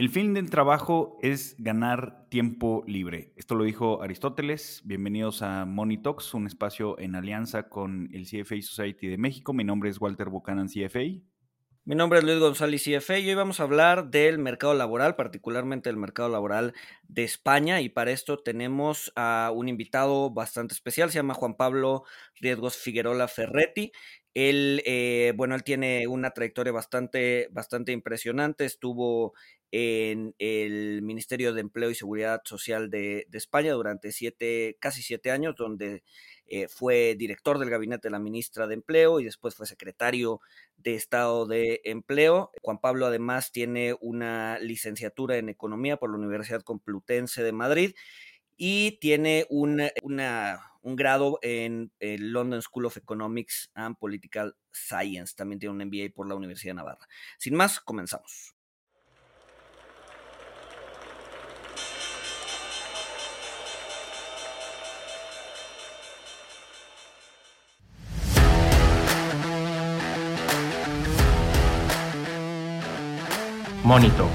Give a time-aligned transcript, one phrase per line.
[0.00, 3.34] El fin del trabajo es ganar tiempo libre.
[3.36, 4.80] Esto lo dijo Aristóteles.
[4.82, 9.52] Bienvenidos a Money Talks, un espacio en alianza con el CFA Society de México.
[9.52, 11.20] Mi nombre es Walter Buchanan, CFA.
[11.84, 15.90] Mi nombre es Luis González, CFA, y hoy vamos a hablar del mercado laboral, particularmente
[15.90, 16.72] del mercado laboral
[17.06, 17.82] de España.
[17.82, 22.04] Y para esto tenemos a un invitado bastante especial, se llama Juan Pablo
[22.36, 23.92] Riesgos Figuerola Ferretti.
[24.32, 28.64] Él, eh, bueno, él tiene una trayectoria bastante, bastante impresionante.
[28.64, 29.34] Estuvo
[29.72, 35.54] en el Ministerio de Empleo y Seguridad Social de, España durante siete, casi siete años,
[35.56, 36.02] donde
[36.46, 40.40] eh, fue director del gabinete de la ministra de Empleo y después fue secretario
[40.76, 42.50] de Estado de Empleo.
[42.62, 47.94] Juan Pablo además tiene una licenciatura en Economía por la Universidad Complutense de Madrid
[48.56, 49.90] y tiene un
[50.82, 55.34] grado en el London School of Economics and Political Science.
[55.36, 57.08] También tiene un MBA por la Universidad de Navarra.
[57.38, 58.59] Sin más, comenzamos.
[73.82, 74.28] Monito,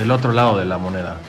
[0.00, 1.20] el otro lado de la moneda.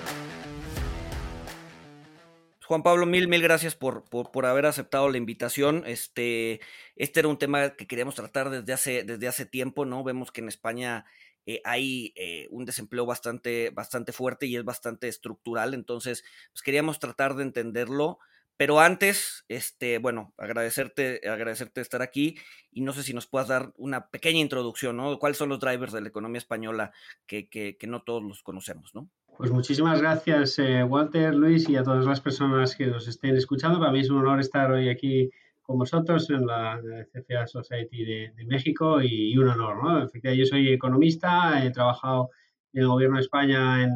[2.66, 5.84] Juan Pablo, mil, mil gracias por, por, haber aceptado la invitación.
[5.88, 6.62] Este,
[6.96, 10.04] este era un tema que queríamos tratar desde hace, desde hace tiempo, ¿no?
[10.04, 11.06] Vemos que en España
[11.48, 17.00] eh, hay eh, un desempleo bastante, bastante fuerte y es bastante estructural, entonces pues queríamos
[17.00, 18.20] tratar de entenderlo.
[18.58, 22.36] Pero antes, este, bueno, agradecerte, agradecerte estar aquí
[22.72, 25.18] y no sé si nos puedas dar una pequeña introducción, ¿no?
[25.18, 26.92] ¿Cuáles son los drivers de la economía española
[27.26, 29.10] que, no todos los conocemos, ¿no?
[29.38, 33.80] Pues muchísimas gracias, eh, Walter, Luis, y a todas las personas que nos estén escuchando.
[33.80, 35.32] Para mí es un honor estar hoy aquí
[35.64, 36.80] con vosotros en la
[37.12, 40.04] CFA Society de, México y, un honor, ¿no?
[40.04, 42.30] Efectivamente, yo soy economista, he trabajado
[42.74, 43.92] en el gobierno de España en,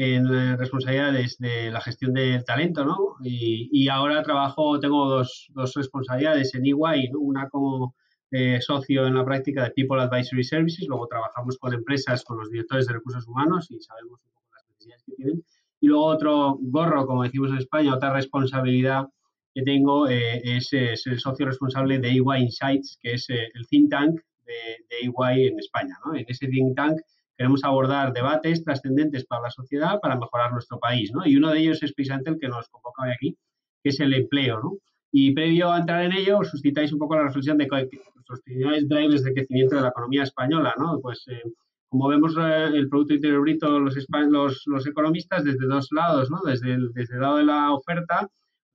[0.00, 3.16] en responsabilidades de la gestión del talento, ¿no?
[3.20, 7.96] Y, ahora trabajo, tengo dos, dos responsabilidades en EY, una como
[8.30, 12.48] eh, socio en la práctica de People Advisory Services, luego trabajamos con empresas, con los
[12.48, 15.44] directores de recursos humanos y sabemos un poco las necesidades que tienen.
[15.80, 19.08] Y luego otro gorro, como decimos en España, otra responsabilidad
[19.52, 23.90] que tengo eh, es, el socio responsable de EY Insights, que es eh, el think
[23.90, 26.14] tank de, de EY en España, ¿no?
[26.14, 27.00] En ese think tank
[27.38, 31.24] queremos abordar debates trascendentes para la sociedad para mejorar nuestro país, ¿no?
[31.24, 33.36] Y uno de ellos es precisamente el que nos convoca hoy aquí,
[33.82, 34.72] que es el empleo, ¿no?
[35.12, 39.22] Y previo a entrar en ello, suscitáis un poco la reflexión de nuestros principales drivers
[39.22, 40.98] de crecimiento de la economía española, ¿no?
[41.00, 41.42] Pues eh,
[41.88, 43.96] como vemos eh, el Producto Interior Bruto, los,
[44.28, 46.40] los, los, economistas desde dos lados, ¿no?
[46.44, 48.28] Desde el, desde el lado de la oferta,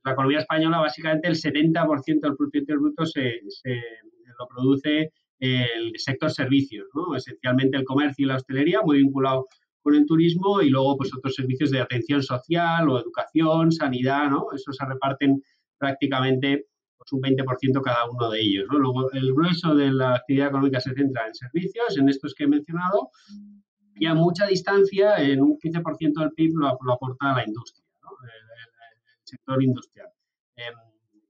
[0.06, 3.76] la economía española básicamente el 70% del Producto Interior Bruto se, se
[4.40, 7.16] lo produce el sector servicios, ¿no?
[7.16, 9.48] esencialmente el comercio y la hostelería, muy vinculado
[9.84, 14.48] con el turismo y luego pues otros servicios de atención social o educación, sanidad, ¿no?
[14.56, 15.44] Eso se reparten
[15.78, 16.68] prácticamente
[16.98, 18.80] pues, un 20% cada uno de ellos, ¿no?
[18.80, 22.48] Luego el grueso de la actividad económica se centra en servicios, en estos que he
[22.48, 23.10] mencionado,
[23.96, 28.10] y a mucha distancia, en un 15% del PIB lo, aporta la industria, ¿no?
[28.24, 28.64] el,
[29.24, 30.10] sector industrial.
[30.56, 30.74] Em,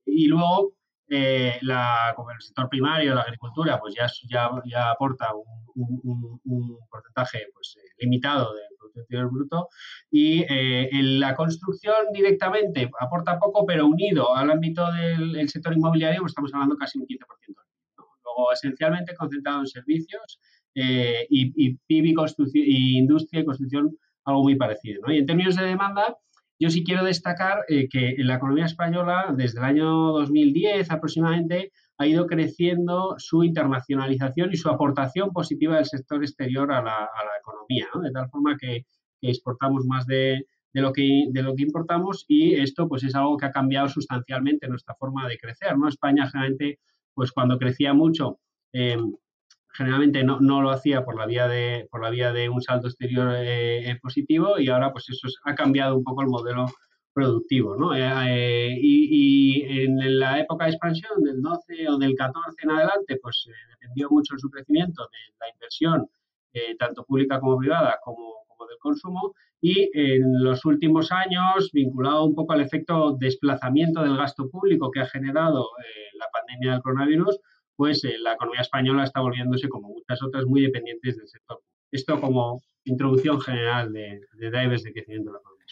[0.05, 0.73] y luego
[1.15, 5.29] eh, la, como el sector primario, la agricultura, pues ya, ya, ya aporta
[5.75, 9.69] un, un, porcentaje pues, eh, limitado del Producto Interior Bruto
[10.09, 16.21] y eh, en la construcción directamente aporta poco, pero unido al ámbito del sector inmobiliario,
[16.21, 17.19] pues estamos hablando casi un 15%.
[18.23, 20.39] Luego, esencialmente concentrado en servicios
[20.73, 22.15] y, y PIB y,
[22.55, 25.03] y industria y construcción algo muy parecido.
[25.05, 25.13] ¿no?
[25.13, 26.17] Y en términos de demanda,
[26.63, 31.73] yo sí quiero destacar eh, que en la economía española, desde el año 2010 aproximadamente,
[31.97, 37.09] ha ido creciendo su internacionalización y su aportación positiva del sector exterior a la,
[37.39, 38.85] economía, de tal forma que,
[39.25, 43.45] exportamos más de, lo que, de lo que importamos y esto pues es algo que
[43.45, 45.77] ha cambiado sustancialmente nuestra forma de crecer.
[45.77, 45.87] ¿no?
[45.87, 46.79] España generalmente,
[47.13, 48.39] pues cuando crecía mucho,
[48.73, 48.97] eh,
[49.73, 52.87] generalmente no, no, lo hacía por la vía de, por la vía de un saldo
[52.87, 56.67] exterior eh, eh, positivo y ahora pues eso ha cambiado un poco el modelo
[57.13, 57.75] productivo.
[57.75, 57.95] ¿no?
[57.95, 63.47] Eh, y, en la época de expansión del 12 o del 14 en adelante pues
[63.69, 66.07] dependió mucho su crecimiento de la inversión,
[66.77, 69.33] tanto pública como privada, como, como del consumo.
[69.61, 74.99] Y en los últimos años, vinculado un poco al efecto desplazamiento del gasto público que
[74.99, 75.67] ha generado
[76.19, 77.39] la pandemia del coronavirus,
[77.75, 81.61] pues eh, la economía española está volviéndose, como muchas otras, muy dependientes del sector.
[81.91, 85.65] Esto como introducción general de, de drivers de crecimiento de la economía.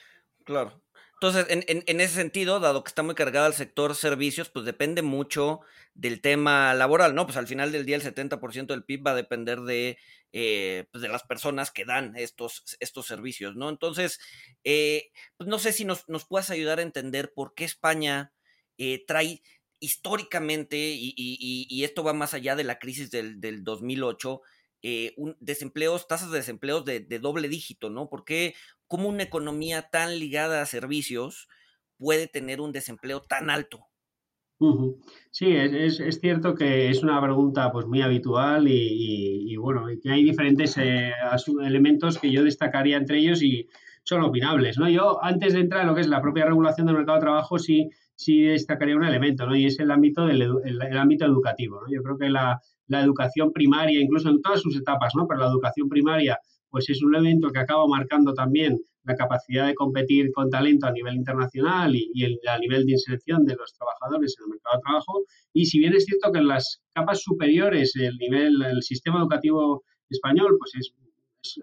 [0.43, 0.81] Claro.
[1.21, 5.59] Entonces, en, ese sentido, dado que está muy cargado el sector servicios, pues depende mucho
[5.93, 7.27] del tema laboral, ¿no?
[7.27, 9.99] Pues al final del día el 70% del PIB va a depender de,
[10.31, 13.69] eh, pues de las personas que dan estos, estos servicios, ¿no?
[13.69, 14.19] Entonces,
[14.63, 18.33] eh, pues no sé si nos, nos, puedas ayudar a entender por qué España
[19.05, 19.43] trae
[19.81, 24.41] históricamente, y, esto va más allá de la crisis del, del 2008,
[25.17, 28.07] un desempleos, tasas de desempleos de, doble dígito, ¿no?
[28.07, 28.55] ¿Por qué,
[28.87, 31.49] cómo una economía tan ligada a servicios
[32.01, 33.87] puede tener un desempleo tan alto.
[35.31, 40.77] Sí, es, cierto que es una pregunta pues muy habitual y, bueno, que hay diferentes
[40.77, 41.13] eh,
[41.63, 43.69] elementos que yo destacaría entre ellos y
[44.03, 44.77] son opinables.
[44.77, 44.89] ¿no?
[44.89, 47.59] Yo, antes de entrar en lo que es la propia regulación del mercado de trabajo,
[47.59, 49.55] sí, sí destacaría un elemento, ¿no?
[49.55, 51.81] y es el ámbito, del, el, ámbito educativo.
[51.81, 51.87] ¿no?
[51.93, 55.27] Yo creo que la, la, educación primaria, incluso en todas sus etapas, ¿no?
[55.27, 56.39] pero la educación primaria
[56.69, 60.91] pues es un elemento que acaba marcando también la capacidad de competir con talento a
[60.91, 64.81] nivel internacional y, el, a nivel de inserción de los trabajadores en el mercado de
[64.81, 65.23] trabajo.
[65.53, 69.83] Y si bien es cierto que en las capas superiores el nivel, el sistema educativo
[70.09, 70.93] español, pues es,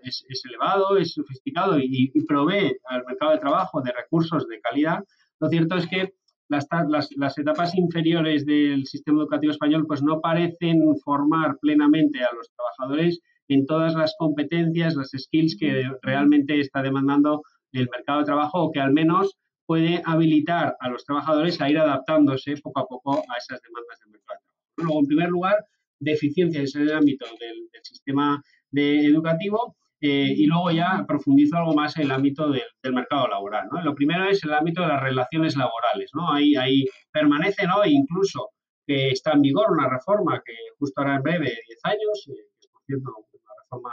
[0.02, 5.04] es, elevado, es sofisticado y, provee al mercado de trabajo de recursos de calidad,
[5.40, 6.14] lo cierto es que
[6.48, 12.34] las, las, las, etapas inferiores del sistema educativo español pues no parecen formar plenamente a
[12.34, 17.42] los trabajadores en todas las competencias, las skills que realmente está demandando
[17.72, 19.36] el mercado de trabajo o que al menos
[19.66, 24.12] puede habilitar a los trabajadores a ir adaptándose poco a poco a esas demandas del
[24.12, 24.58] mercado de trabajo.
[24.76, 25.66] Luego, en primer lugar,
[26.00, 28.42] deficiencias en el ámbito del, sistema
[28.72, 33.68] educativo eh, y luego ya profundizo algo más en el ámbito del, mercado laboral.
[33.82, 36.10] Lo primero es el ámbito de las relaciones laborales.
[36.14, 36.32] ¿no?
[36.32, 37.82] Ahí, ahí permanece ¿no?
[37.84, 38.50] E incluso
[38.86, 42.66] que está en vigor una reforma que justo ahora en breve, 10 años, eh, que
[42.66, 43.28] es por cierto
[43.68, 43.90] forma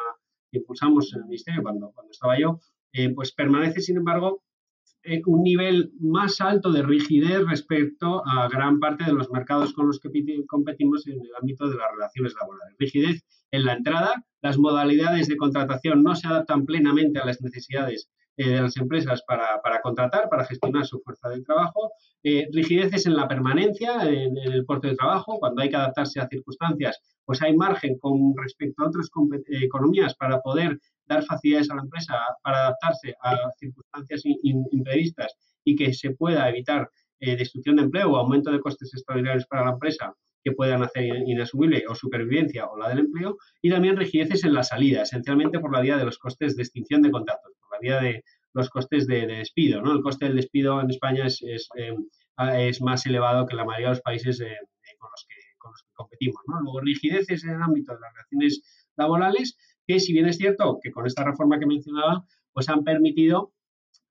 [0.52, 2.60] que impulsamos en el Ministerio cuando, cuando estaba yo,
[2.94, 4.55] eh, pues permanece, sin embargo, eh,
[5.26, 10.00] un nivel más alto de rigidez respecto a gran parte de los mercados con los
[10.00, 10.10] que
[10.48, 12.76] competimos en el ámbito de las relaciones laborales.
[12.80, 18.10] Rigidez en la entrada, las modalidades de contratación no se adaptan plenamente a las necesidades
[18.38, 23.06] eh, de las empresas para, para, contratar, para gestionar su fuerza de trabajo, eh, rigideces
[23.06, 27.42] en la permanencia en, el puerto de trabajo, cuando hay que adaptarse a circunstancias, pues
[27.42, 32.16] hay margen con respecto a otras eh, economías para poder dar facilidades a la empresa
[32.42, 38.52] para adaptarse a circunstancias imprevistas y que se pueda evitar destrucción de empleo o aumento
[38.52, 40.14] de costes extraordinarios para la empresa
[40.46, 44.62] que puedan hacer inasumible o supervivencia o la del empleo, y también rigideces en la
[44.62, 48.00] salida, esencialmente por la vía de los costes de extinción de contratos, por la vía
[48.00, 48.24] de
[48.54, 49.82] los costes de, despido.
[49.82, 49.92] ¿no?
[49.92, 51.96] El coste del despido en España es, es, eh,
[52.60, 54.56] es, más elevado que la mayoría de los países eh,
[55.00, 56.42] con, los que, con, los que, competimos.
[56.48, 56.62] ¿no?
[56.62, 58.62] Luego, rigideces en el ámbito de las relaciones
[58.98, 63.52] laborales, que si bien es cierto que con esta reforma que mencionaba, pues han permitido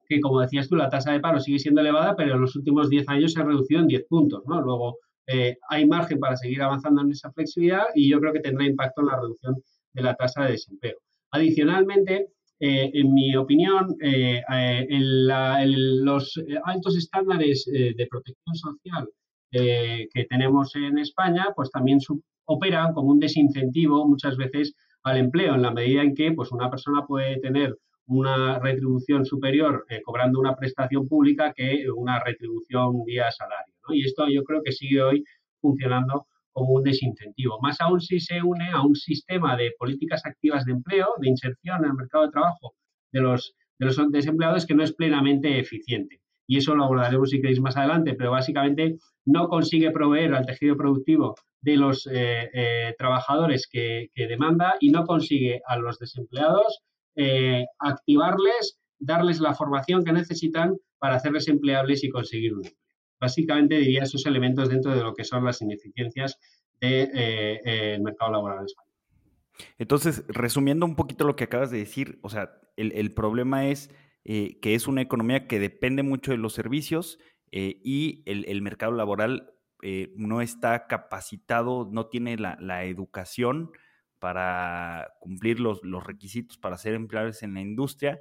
[0.06, 2.90] que, como decías tú, la tasa de paro sigue siendo elevada, pero en los últimos
[2.90, 4.42] 10 años se ha reducido en 10 puntos.
[4.46, 4.60] ¿no?
[4.60, 8.66] Luego, eh, hay margen para seguir avanzando en esa flexibilidad y yo creo que tendrá
[8.66, 9.56] impacto en la reducción
[9.92, 10.96] de la tasa de desempleo.
[11.30, 12.28] Adicionalmente,
[12.60, 14.42] eh, en mi opinión, eh,
[14.90, 19.08] los altos estándares de protección social
[19.50, 22.00] que tenemos en España, pues también
[22.46, 26.70] operan como un desincentivo muchas veces al empleo, en la medida en que pues, una
[26.70, 33.74] persona puede tener una retribución superior cobrando una prestación pública que una retribución vía salario.
[33.90, 35.24] Y esto yo creo que sigue hoy
[35.60, 37.58] funcionando como un desincentivo.
[37.60, 41.78] Más aún si se une a un sistema de políticas activas de empleo, de inserción
[41.78, 42.74] en el mercado de trabajo
[43.12, 46.20] de los, de los desempleados que no es plenamente eficiente.
[46.46, 50.76] Y eso lo abordaremos si queréis más adelante, pero básicamente no consigue proveer al tejido
[50.76, 51.34] productivo
[51.64, 56.82] de los eh, eh, trabajadores que, demanda y no consigue a los desempleados
[57.16, 62.84] eh, activarles, darles la formación que necesitan para hacerles empleables y conseguir un empleo.
[63.18, 66.38] Básicamente diría esos elementos dentro de lo que son las ineficiencias
[66.80, 68.92] del de, mercado laboral español.
[69.78, 73.88] Entonces, resumiendo un poquito lo que acabas de decir, o sea, el, problema es
[74.24, 77.18] que es una economía que depende mucho de los servicios
[77.52, 79.53] y el, mercado laboral
[80.16, 83.70] no está capacitado, no tiene la, educación
[84.18, 88.20] para cumplir los, requisitos para ser empleados en la industria.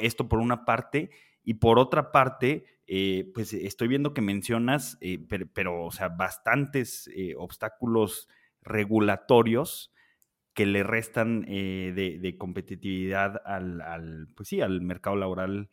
[0.00, 1.10] Esto por una parte.
[1.48, 7.08] Y por otra parte, eh, pues estoy viendo que mencionas, eh, pero, o sea, bastantes
[7.14, 8.28] eh, obstáculos
[8.62, 9.92] regulatorios
[10.54, 15.68] que le restan de, competitividad al, pues sí, al mercado laboral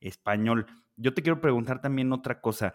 [0.00, 0.66] español.
[0.96, 2.74] Yo te quiero preguntar también otra cosa.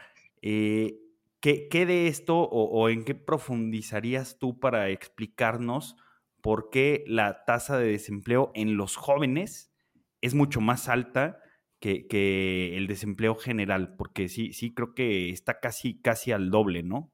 [1.41, 5.95] ¿Qué, de esto o, en qué profundizarías tú para explicarnos
[6.41, 9.73] por qué la tasa de desempleo en los jóvenes
[10.21, 11.39] es mucho más alta
[11.79, 17.11] que, el desempleo general, porque sí, sí creo que está casi, casi al doble, ¿no?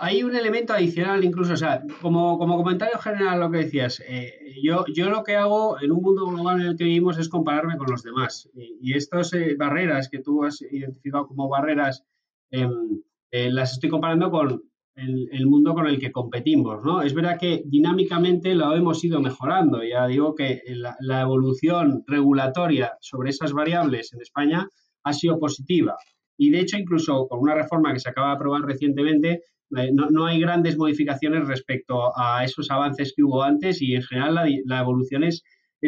[0.00, 4.54] Hay un elemento adicional incluso, o sea, como, como comentario general lo que decías, eh,
[4.62, 7.76] yo, yo lo que hago en un mundo global en el que vivimos es compararme
[7.76, 8.48] con los demás.
[8.54, 12.04] Y, estas eh, barreras que tú has identificado como barreras,
[12.50, 14.62] eh, las estoy comparando con
[14.96, 17.02] el, mundo con el que competimos, ¿no?
[17.02, 19.84] Es verdad que dinámicamente lo hemos ido mejorando.
[19.84, 24.68] Ya digo que la, la evolución regulatoria sobre esas variables en España
[25.04, 25.96] ha sido positiva.
[26.36, 29.42] Y de hecho, incluso con una reforma que se acaba de aprobar recientemente,
[29.76, 34.34] eh, no, hay grandes modificaciones respecto a esos avances que hubo antes y en general
[34.64, 35.42] la, evolución es,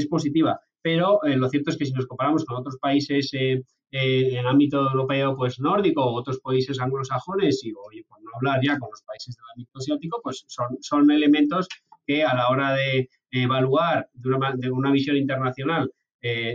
[0.08, 0.60] positiva.
[0.82, 4.46] Pero eh, lo cierto es que si nos comparamos con otros países eh, en el
[4.46, 9.36] ámbito europeo pues nórdico otros países anglosajones y por no hablar ya con los países
[9.36, 11.68] del ámbito asiático, pues son, son elementos
[12.06, 15.90] que a la hora de evaluar de una, de una visión internacional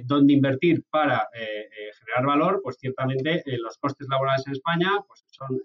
[0.04, 5.60] dónde invertir para generar valor, pues ciertamente los costes laborales en España pues son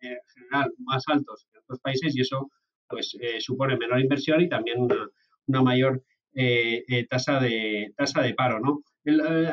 [0.00, 2.50] en general más altos que en otros países y eso
[2.88, 4.80] pues eh, supone menor inversión y también
[5.46, 6.02] una, mayor
[6.34, 8.82] eh, eh, tasa, de, tasa de paro, ¿no?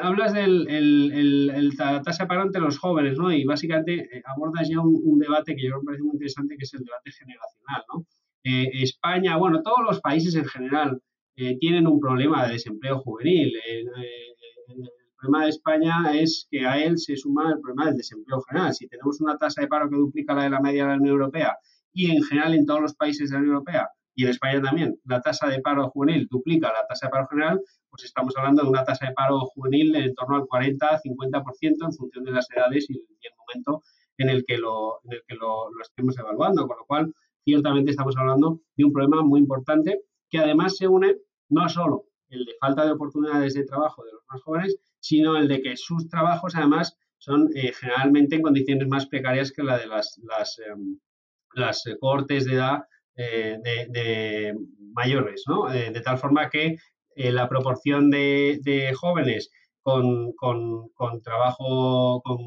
[0.02, 3.34] hablas de la tasa de paro entre los jóvenes, ¿no?
[3.34, 6.86] Y básicamente abordas ya un, debate que yo me parece muy interesante, que es el
[6.86, 8.06] debate generacional, ¿no?
[8.44, 11.02] España, bueno, todos los países en general
[11.60, 13.54] tienen un problema de desempleo juvenil
[15.22, 18.74] problema de España es que a él se suma el problema del desempleo general.
[18.74, 21.14] Si tenemos una tasa de paro que duplica la de la media de la Unión
[21.14, 21.58] Europea
[21.94, 25.00] y en general en todos los países de la Unión Europea y en España también,
[25.06, 28.70] la tasa de paro juvenil duplica la tasa de paro general, pues estamos hablando de
[28.70, 32.94] una tasa de paro juvenil en torno al 40-50% en función de las edades y,
[32.94, 33.84] el momento
[34.18, 36.68] en el que, lo, en el que lo, estemos evaluando.
[36.68, 37.14] Con lo cual,
[37.44, 41.18] ciertamente estamos hablando de un problema muy importante que además se une
[41.50, 45.48] no solo el de falta de oportunidades de trabajo de los más jóvenes, sino el
[45.48, 49.88] de que sus trabajos además son eh, generalmente en condiciones más precarias que la de
[49.88, 50.98] las, las, em,
[51.54, 52.84] las cortes de edad
[53.16, 54.54] eh, de,
[54.94, 55.72] mayores, ¿no?
[55.72, 56.76] Eh, de tal forma que
[57.16, 59.52] la proporción de, jóvenes
[59.82, 60.34] con,
[61.24, 62.40] trabajo, con,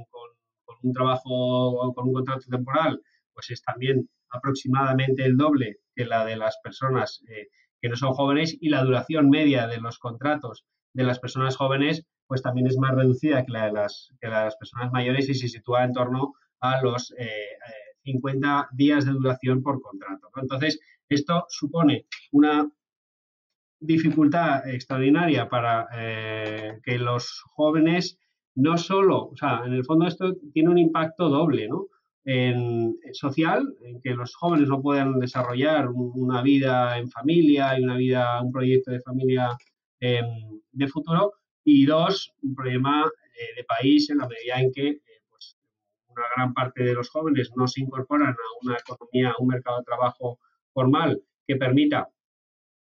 [0.82, 3.00] un trabajo, con un contrato temporal,
[3.32, 7.22] pues es también aproximadamente el doble que la de las personas
[7.80, 12.06] que no son jóvenes y la duración media de los contratos de las personas jóvenes
[12.26, 15.84] pues también es más reducida que la de las, las personas mayores y se sitúa
[15.84, 18.14] en torno a los 50 eh, eh,
[18.72, 20.28] días de duración por contrato.
[20.36, 22.70] Entonces, esto supone una
[23.80, 28.18] dificultad extraordinaria para eh, que los jóvenes
[28.56, 31.86] no solo, o sea, en el fondo esto tiene un impacto doble, ¿no?
[32.26, 37.96] En, social, en que los jóvenes no puedan desarrollar una vida en familia y una
[37.96, 39.50] vida, un proyecto de familia
[40.00, 40.24] em,
[40.72, 41.32] de futuro,
[41.64, 45.00] y dos, un problema eh, de país en la medida en que
[46.16, 49.78] una gran parte de los jóvenes no se incorporan a una economía, a un mercado
[49.78, 50.38] de trabajo
[50.72, 52.08] formal que permita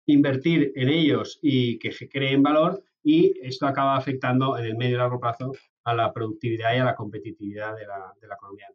[0.05, 4.98] invertir en ellos y que creen valor y esto acaba afectando en el medio y
[4.98, 8.67] largo plazo a la productividad y a la competitividad de la, de la economía.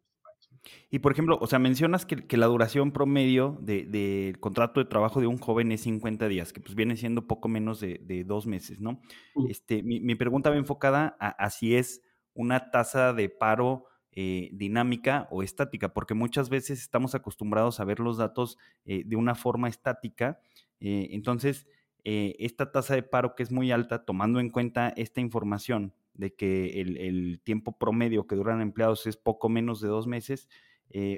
[0.89, 5.27] Y por ejemplo, o sea, mencionas que, la duración promedio del contrato de trabajo de
[5.27, 8.99] un joven es 50 días, que pues viene siendo poco menos de, dos meses, ¿no?
[9.47, 12.01] Este, mi, pregunta va enfocada a, si es
[12.33, 13.85] una tasa de paro
[14.17, 19.17] eh, dinámica o estática, porque muchas veces estamos acostumbrados a ver los datos eh, de
[19.17, 20.39] una forma estática.
[20.79, 21.67] Eh, entonces,
[22.05, 26.79] esta tasa de paro que es muy alta, tomando en cuenta esta información, de que
[26.79, 30.47] el, tiempo promedio que duran empleados es poco menos de dos meses.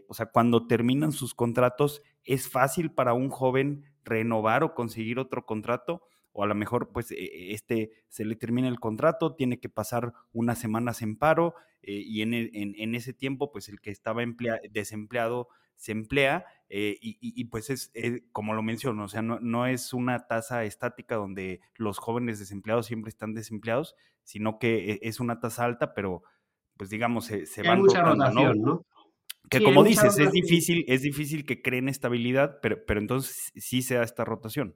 [0.07, 5.45] O sea, cuando terminan sus contratos, ¿es fácil para un joven renovar o conseguir otro
[5.45, 6.03] contrato?
[6.39, 10.13] O a lo mejor, pues, e, este se le termina el contrato, tiene que pasar
[10.33, 14.21] unas semanas en paro eh, y en, en, ese tiempo, pues, el que estaba
[14.69, 17.91] desempleado se emplea eh, y, pues es,
[18.31, 22.85] como lo menciono, o sea, no, no, es una tasa estática donde los jóvenes desempleados
[22.85, 26.21] siempre están desempleados, sino que e, es una tasa alta, pero
[26.75, 28.85] pues digamos, se, se van mucha rotación, ¿no?
[29.49, 33.95] Que como dices, es difícil, es difícil que creen estabilidad, pero, pero entonces sí se
[33.95, 34.75] da esta rotación.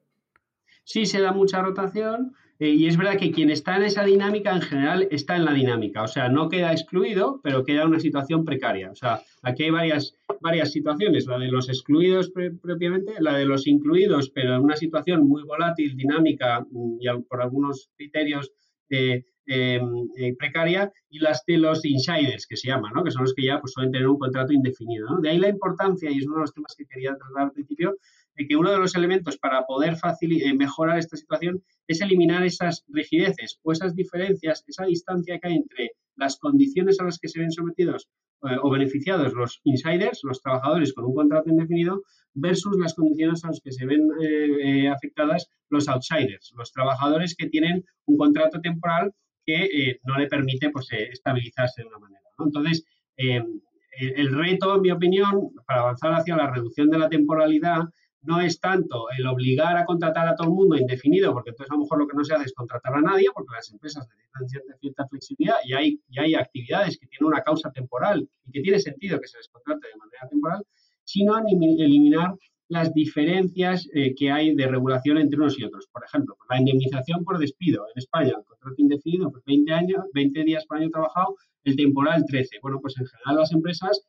[0.84, 4.52] Sí se da mucha rotación, eh, y es verdad que quien está en esa dinámica
[4.52, 8.46] en general está en la dinámica, o sea, no queda excluido, pero queda una situación
[8.46, 8.92] precaria.
[8.92, 13.66] O sea, aquí hay varias, varias situaciones, la de los excluidos propiamente, la de los
[13.66, 18.52] incluidos, pero en una situación muy volátil, dinámica mm, y por algunos criterios
[18.92, 23.04] eh, eh, precaria, y las de los insiders, que se llaman, ¿no?
[23.04, 25.18] que son los que ya pues, suelen tener un contrato indefinido.
[25.20, 27.98] De ahí la importancia, y es uno de los temas que quería tratar al principio,
[28.48, 33.60] que uno de los elementos para poder eh, mejorar esta situación es eliminar esas rigideces
[33.64, 37.52] o esas diferencias, esa distancia que hay entre las condiciones a las que se ven
[37.52, 38.08] sometidos
[38.44, 43.48] eh, o beneficiados los insiders, los trabajadores con un contrato indefinido, versus las condiciones a
[43.48, 49.14] las que se ven eh, afectadas los outsiders, los trabajadores que tienen un contrato temporal
[49.46, 52.22] que no le permite pues, estabilizarse de una manera.
[52.38, 52.86] Entonces,
[53.18, 57.82] el reto, en mi opinión, para avanzar hacia la reducción de la temporalidad
[58.24, 61.76] no es tanto el obligar a contratar a todo el mundo indefinido, porque entonces a
[61.76, 64.78] lo mejor lo que no se hace es contratar a nadie, porque las empresas necesitan
[64.80, 68.80] cierta, flexibilidad y hay, y hay actividades que tienen una causa temporal y que tiene
[68.80, 70.64] sentido que se les contrate de manera temporal,
[71.04, 72.36] sino eliminar
[72.72, 75.88] las diferencias eh, que hay de regulación entre unos y otros.
[75.92, 80.44] Por ejemplo, la indemnización por despido en España, el contrato indefinido, pues 20 años, 20
[80.46, 81.36] días por año trabajado,
[81.66, 82.60] el temporal 13.
[82.62, 84.08] Bueno, pues en general las empresas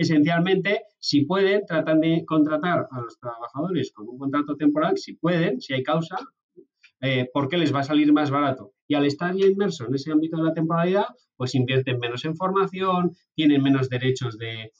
[0.00, 5.60] esencialmente, si pueden, tratan de contratar a los trabajadores con un contrato temporal, si pueden,
[5.60, 6.16] si hay causa,
[7.02, 8.72] eh, porque les va a salir más barato.
[8.88, 11.04] Y al estar ya inmerso en ese ámbito de la temporalidad,
[11.36, 14.72] pues invierten menos en formación, tienen menos derechos de,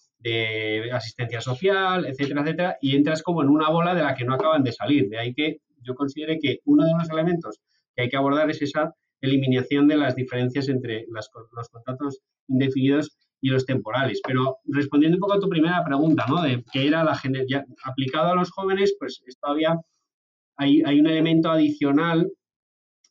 [0.93, 4.63] asistencia social, etcétera, etcétera, y entras como en una bola de la que no acaban
[4.63, 5.09] de salir.
[5.09, 7.61] De ahí que yo considere que uno de los elementos
[7.95, 11.29] que hay que abordar es esa eliminación de las diferencias entre los
[11.71, 14.21] contratos indefinidos y los temporales.
[14.27, 16.43] Pero respondiendo un poco a tu primera pregunta, ¿no?
[16.43, 17.19] De que era la
[17.49, 19.79] ya, aplicado a los jóvenes, pues todavía
[20.57, 22.31] hay, hay un elemento adicional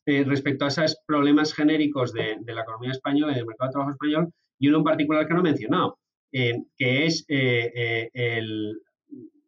[0.06, 3.92] eh, respecto a esos problemas genéricos de, la economía española y del mercado de trabajo
[3.92, 5.98] español, y uno en particular que no he mencionado,
[6.32, 8.40] eh, que es eh,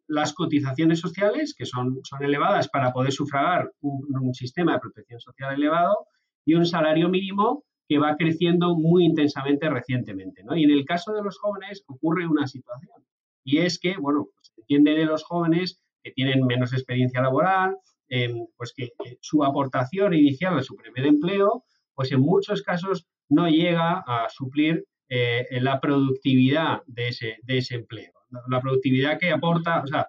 [0.07, 6.07] las cotizaciones sociales, que son elevadas para poder sufragar un sistema de protección social elevado,
[6.45, 10.43] y un salario mínimo que va creciendo muy intensamente recientemente.
[10.43, 10.55] ¿no?
[10.55, 13.03] Y en el caso de los jóvenes ocurre una situación.
[13.43, 17.77] Y es que, bueno, pues se entiende de los jóvenes que tienen menos experiencia laboral,
[18.09, 18.89] em, pues que,
[19.21, 21.63] su aportación inicial a su primer empleo,
[21.93, 28.13] pues en muchos casos no llega a suplir eh, la productividad de ese, de empleo.
[28.49, 30.07] La productividad que aporta, o sea,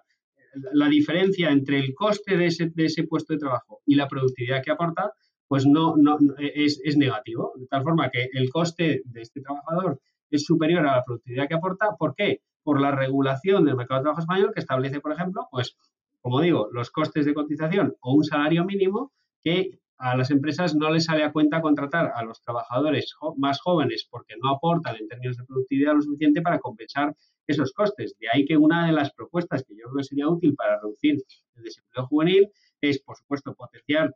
[0.73, 5.11] la diferencia entre el coste de ese puesto de trabajo y la productividad que aporta
[5.47, 7.53] pues no, no es, es, negativo.
[7.55, 11.55] De tal forma que el coste de este trabajador es superior a la productividad que
[11.55, 11.95] aporta.
[11.97, 12.41] ¿Por qué?
[12.63, 15.77] Por la regulación del mercado de trabajo español que establece, por ejemplo, pues,
[16.21, 19.11] como digo, los costes de cotización o un salario mínimo
[19.43, 24.07] que a las empresas no les sale a cuenta contratar a los trabajadores más jóvenes
[24.09, 27.15] porque no aportan en términos de productividad lo suficiente para compensar
[27.47, 28.15] esos costes.
[28.19, 31.23] De ahí que una de las propuestas que yo creo que sería útil para reducir
[31.55, 32.49] el desempleo juvenil
[32.81, 34.13] es, por supuesto, potenciar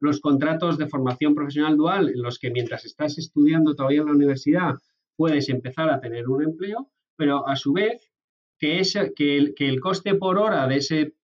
[0.00, 4.12] los contratos de formación profesional dual, en los que mientras estás estudiando todavía en la
[4.12, 4.74] universidad
[5.16, 8.10] puedes empezar a tener un empleo, pero a su vez
[8.58, 8.82] que,
[9.16, 11.14] que, el, que el coste por hora de ese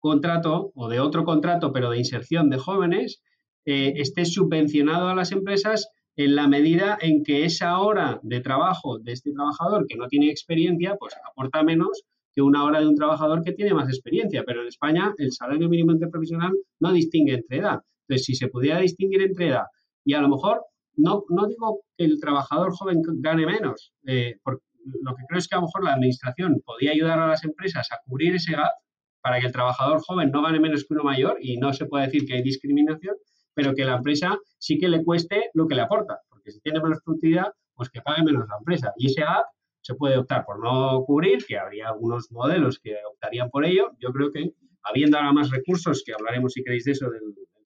[0.00, 3.22] contrato o de otro contrato, pero de inserción de jóvenes,
[3.64, 8.98] eh, esté subvencionado a las empresas en la medida en que esa hora de trabajo
[8.98, 12.94] de este trabajador que no tiene experiencia, pues aporta menos que una hora de un
[12.94, 14.44] trabajador que tiene más experiencia.
[14.46, 17.80] Pero en España el salario mínimo interprofesional no distingue entre edad.
[18.08, 19.64] Entonces, si se pudiera distinguir entre edad
[20.04, 20.62] y a lo mejor,
[20.94, 24.64] no, no digo que el trabajador joven gane menos, eh, porque
[25.02, 27.88] lo que creo es que a lo mejor la administración podía ayudar a las empresas
[27.90, 28.72] a cubrir ese gap
[29.20, 32.06] para que el trabajador joven no gane menos que uno mayor y no se puede
[32.06, 33.16] decir que hay discriminación,
[33.54, 36.80] pero que la empresa sí que le cueste lo que le aporta, porque si tiene
[36.80, 38.92] menos productividad, pues que pague menos la empresa.
[38.96, 39.44] Y ese gap
[39.80, 43.92] se puede optar por no cubrir, que habría algunos modelos que optarían por ello.
[43.98, 47.22] Yo creo que habiendo ahora más recursos, que hablaremos si queréis de eso, del,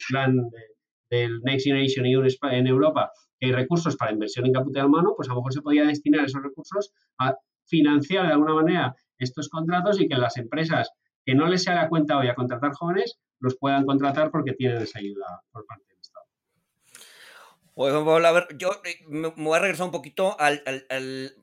[0.08, 0.36] plan
[1.10, 5.28] del Next Generation EU en Europa, que hay recursos para inversión en capital humano, pues
[5.28, 7.34] a lo mejor se podía destinar esos recursos a
[7.66, 10.90] financiar de alguna manera estos contratos y que las empresas
[11.24, 14.82] que no les se haga cuenta hoy a contratar jóvenes, los puedan contratar porque tienen
[14.82, 15.99] esa ayuda por parte del
[17.80, 20.62] Bueno, a ver, yo eh, me voy a regresar un poquito al,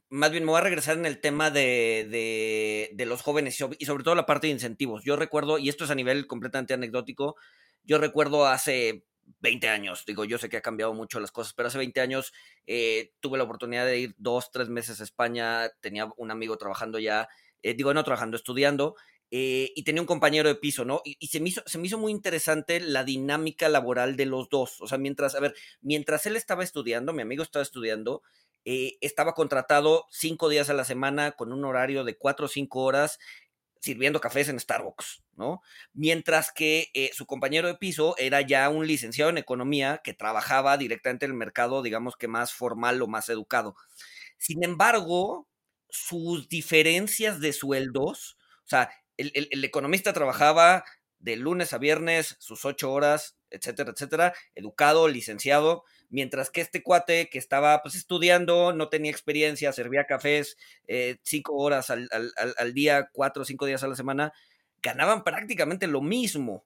[0.10, 4.04] más bien me voy a regresar en el tema de, de los jóvenes y sobre
[4.04, 5.04] todo la parte de incentivos.
[5.04, 7.38] Yo recuerdo, y esto es a nivel completamente anecdótico,
[7.86, 9.04] yo recuerdo hace
[9.39, 12.32] 20 años, digo, yo sé que ha cambiado mucho las cosas, pero hace 20 años
[12.67, 17.00] eh, tuve la oportunidad de ir dos, tres meses a España, tenía un amigo trabajando
[17.00, 17.28] ya,
[17.63, 18.95] eh, digo, no trabajando, estudiando,
[19.31, 21.01] eh, y tenía un compañero de piso, ¿no?
[21.03, 24.81] Y, se, me hizo, se me hizo muy interesante la dinámica laboral de los dos,
[24.81, 28.21] o sea, mientras, a ver, mientras él estaba estudiando, mi amigo estaba estudiando,
[28.65, 33.17] estaba contratado cinco días a la semana con un horario de cuatro o cinco horas
[33.81, 35.61] sirviendo cafés en Starbucks, ¿no?
[35.93, 40.77] Mientras que eh, su compañero de piso era ya un licenciado en economía que trabajaba
[40.77, 43.75] directamente en el mercado, digamos que más formal o más educado.
[44.37, 45.47] Sin embargo,
[45.89, 50.84] sus diferencias de sueldos, o sea, el, economista trabajaba
[51.19, 57.30] de lunes a viernes, sus ocho horas, etcétera, etcétera, educado, licenciado, mientras que este cuate
[57.30, 63.41] que estaba pues estudiando, no tenía experiencia, servía cafés eh, cinco horas al, día, cuatro
[63.41, 64.34] o cinco días a la semana,
[64.82, 66.65] ganaban prácticamente lo mismo.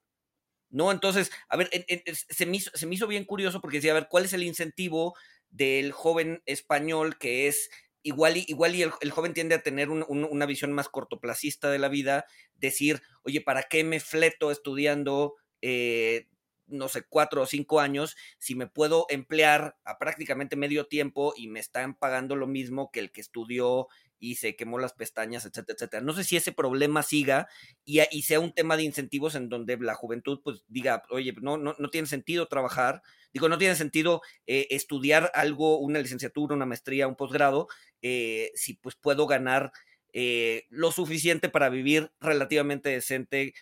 [0.70, 0.90] ¿No?
[0.90, 1.68] Entonces, a ver,
[2.14, 4.42] se, me hizo, se me hizo bien curioso porque decía, a ver, ¿cuál es el
[4.42, 5.14] incentivo
[5.50, 7.68] del joven español que es
[8.02, 11.88] igual y, igual y el, joven tiende a tener una visión más cortoplacista de la
[11.88, 16.28] vida, decir, oye, ¿para qué me fleto estudiando, eh,
[16.66, 21.48] no sé, cuatro o cinco años si me puedo emplear a prácticamente medio tiempo y
[21.48, 23.88] me están pagando lo mismo que el que estudió
[24.22, 26.02] y se quemó las pestañas, etcétera, etcétera.
[26.04, 27.48] No sé si ese problema siga
[27.84, 31.74] y, sea un tema de incentivos en donde la juventud pues diga, oye, no, no,
[31.76, 37.08] no tiene sentido trabajar, digo, no tiene sentido eh, estudiar algo, una licenciatura, una maestría,
[37.08, 37.66] un posgrado,
[38.00, 39.72] eh, si pues puedo ganar
[40.12, 43.54] eh, lo suficiente para vivir relativamente decente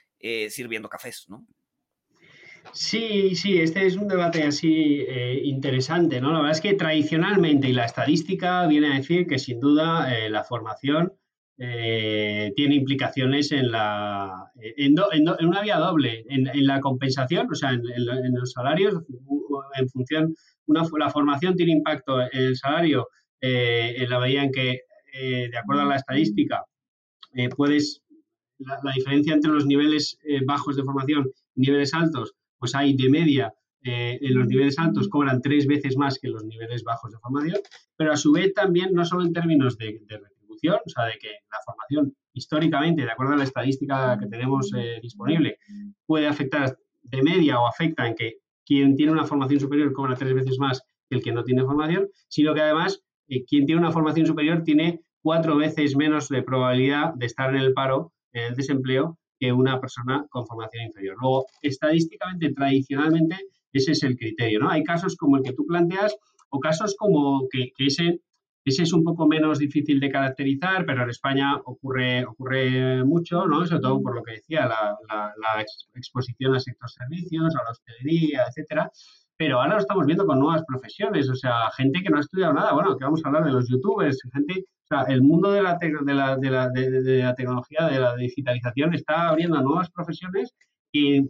[0.51, 1.47] sirviendo cafés, ¿no?
[2.73, 6.33] Sí, sí, este es un debate así eh, interesante, ¿no?
[6.33, 10.31] La verdad es que tradicionalmente y la estadística viene a decir que sin duda eh,
[10.31, 11.13] la formación
[11.59, 14.95] eh, tiene implicaciones en la en,
[15.47, 17.83] una vía doble, en, la compensación, o sea, en,
[18.35, 18.95] los salarios,
[19.77, 20.35] en función,
[20.67, 23.09] una, la formación tiene impacto en el salario
[23.41, 24.81] en la medida en que,
[25.13, 26.65] de acuerdo a la estadística,
[27.57, 28.03] puedes
[28.59, 33.09] la, la, diferencia entre los niveles bajos de formación y niveles altos pues hay de
[33.09, 37.19] media eh, en los niveles altos cobran tres veces más que los niveles bajos de
[37.19, 37.57] formación,
[37.97, 41.29] pero a su vez también no solo en términos de, retribución, o sea, de que
[41.51, 45.57] la formación históricamente, de acuerdo a la estadística que tenemos eh, disponible,
[46.07, 48.35] puede afectar de media o afecta en que
[48.67, 52.09] quien tiene una formación superior cobra tres veces más que el que no tiene formación,
[52.29, 57.15] sino que además eh, quien tiene una formación superior tiene cuatro veces menos de probabilidad
[57.15, 61.17] de estar en el paro, en el desempleo, que una persona con formación inferior.
[61.21, 63.37] Luego, estadísticamente, tradicionalmente,
[63.73, 64.71] ese es el criterio, ¿no?
[64.71, 66.15] Hay casos como el que tú planteas
[66.51, 68.21] o casos como que, ese,
[68.65, 73.65] ese es un poco menos difícil de caracterizar, pero en España ocurre, ocurre mucho, ¿no?
[73.67, 75.63] Sobre todo por lo que decía, la, la
[75.95, 78.91] exposición al sector servicios, a la hostelería, etcétera.
[79.41, 82.53] Pero ahora lo estamos viendo con nuevas profesiones, o sea, gente que no ha estudiado
[82.53, 84.67] nada, bueno, que vamos a hablar de los youtubers, gente
[85.09, 89.31] el mundo de la, de, la, de, la, de, la, tecnología, de la digitalización, está
[89.31, 90.55] abriendo nuevas profesiones
[90.93, 91.23] y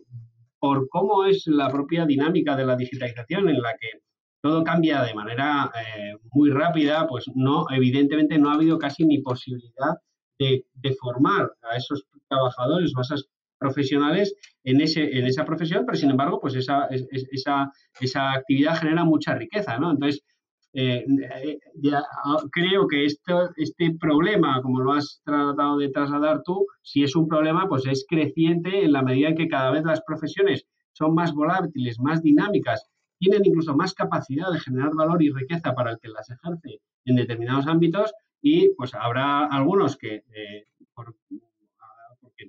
[0.58, 4.00] por cómo es la propia dinámica de la digitalización en la que
[4.42, 9.18] todo cambia de manera eh, muy rápida, pues no, evidentemente no ha habido casi ni
[9.18, 9.94] posibilidad
[10.36, 10.64] de,
[10.98, 13.24] formar a esos trabajadores o a esas
[13.60, 16.88] profesionales en, ese, en esa profesión, pero sin embargo, pues esa,
[17.30, 17.70] esa,
[18.00, 19.92] esa actividad genera mucha riqueza, ¿no?
[19.92, 20.24] Entonces,
[20.72, 21.58] eh, eh,
[21.92, 27.14] ah, creo que esto, este problema, como lo has tratado de trasladar tú, si es
[27.14, 31.14] un problema, pues es creciente en la medida en que cada vez las profesiones son
[31.14, 32.86] más volátiles, más dinámicas,
[33.18, 37.16] tienen incluso más capacidad de generar valor y riqueza para el que las ejerce en
[37.16, 41.14] determinados ámbitos y pues habrá algunos que eh, por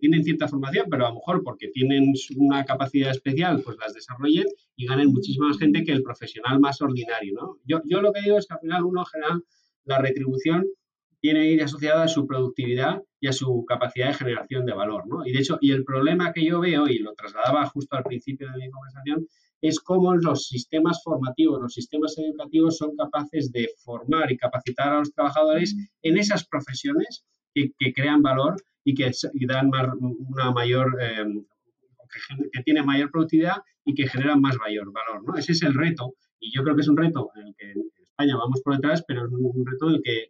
[0.02, 4.48] tienen cierta formación, pero a lo mejor porque tienen una capacidad especial, pues las desarrollen
[4.76, 7.58] y ganen muchísima más gente que el profesional más ordinario, ¿no?
[7.66, 9.44] Yo, yo lo que digo es que al final uno general
[9.86, 10.66] la retribución
[11.20, 15.06] tiene que ir asociada a su productividad y a su capacidad de generación de valor,
[15.08, 15.24] ¿no?
[15.24, 18.52] Y de hecho, y el problema que yo veo, y lo trasladaba justo al principio
[18.52, 19.28] de mi conversación,
[19.62, 25.00] es cómo los sistemas formativos, los sistemas educativos son capaces de formar y capacitar a
[25.00, 29.12] los trabajadores en esas profesiones que, que crean valor y que
[29.48, 31.26] dan una mayor, eh,
[32.52, 35.24] que, tiene mayor productividad y que generan más mayor valor.
[35.26, 35.38] ¿no?
[35.38, 37.84] Ese es el reto y yo creo que es un reto en el que en
[38.04, 40.28] España vamos por detrás, pero es un reto en el que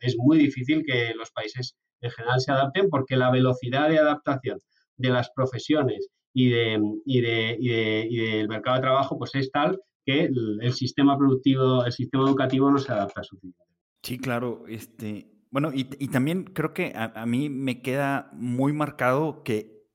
[0.00, 4.58] es muy difícil que los países en general se adapten porque la velocidad de adaptación
[4.96, 9.80] de las profesiones y, de, y, de, y, del mercado de trabajo pues es tal
[10.04, 13.74] que el, sistema productivo, el sistema educativo no se adapta suficientemente.
[14.02, 14.64] Sí, claro.
[14.68, 19.86] Este, bueno, y, también creo que a, mí me queda muy marcado que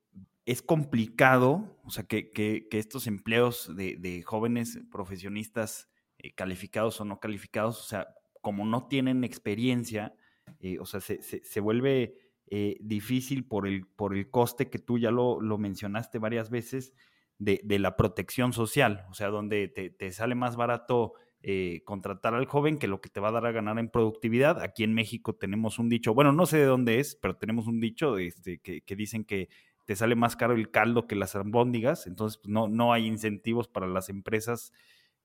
[0.45, 7.81] es complicado, o sea, que, estos empleos de, jóvenes profesionistas eh, calificados o no calificados,
[7.81, 8.07] o sea,
[8.39, 10.15] como no tienen experiencia,
[10.61, 12.15] eh, o sea, se, vuelve
[12.47, 16.93] eh, difícil por el, por el coste que tú ya lo, mencionaste varias veces
[17.37, 22.45] de, la protección social, o sea, donde te, te sale más barato eh, contratar al
[22.45, 24.61] joven que lo que te va a dar a ganar en productividad.
[24.61, 27.79] Aquí en México tenemos un dicho, bueno, no sé de dónde es, pero tenemos un
[27.79, 29.49] dicho este, que, dicen que
[29.85, 33.67] te sale más caro el caldo que las albóndigas, entonces pues, no, no hay incentivos
[33.67, 34.73] para las empresas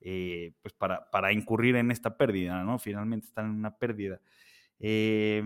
[0.01, 2.77] eh, pues para, para, incurrir en esta pérdida, ¿no?
[2.77, 4.21] Finalmente están en una pérdida.
[4.79, 5.43] Eh,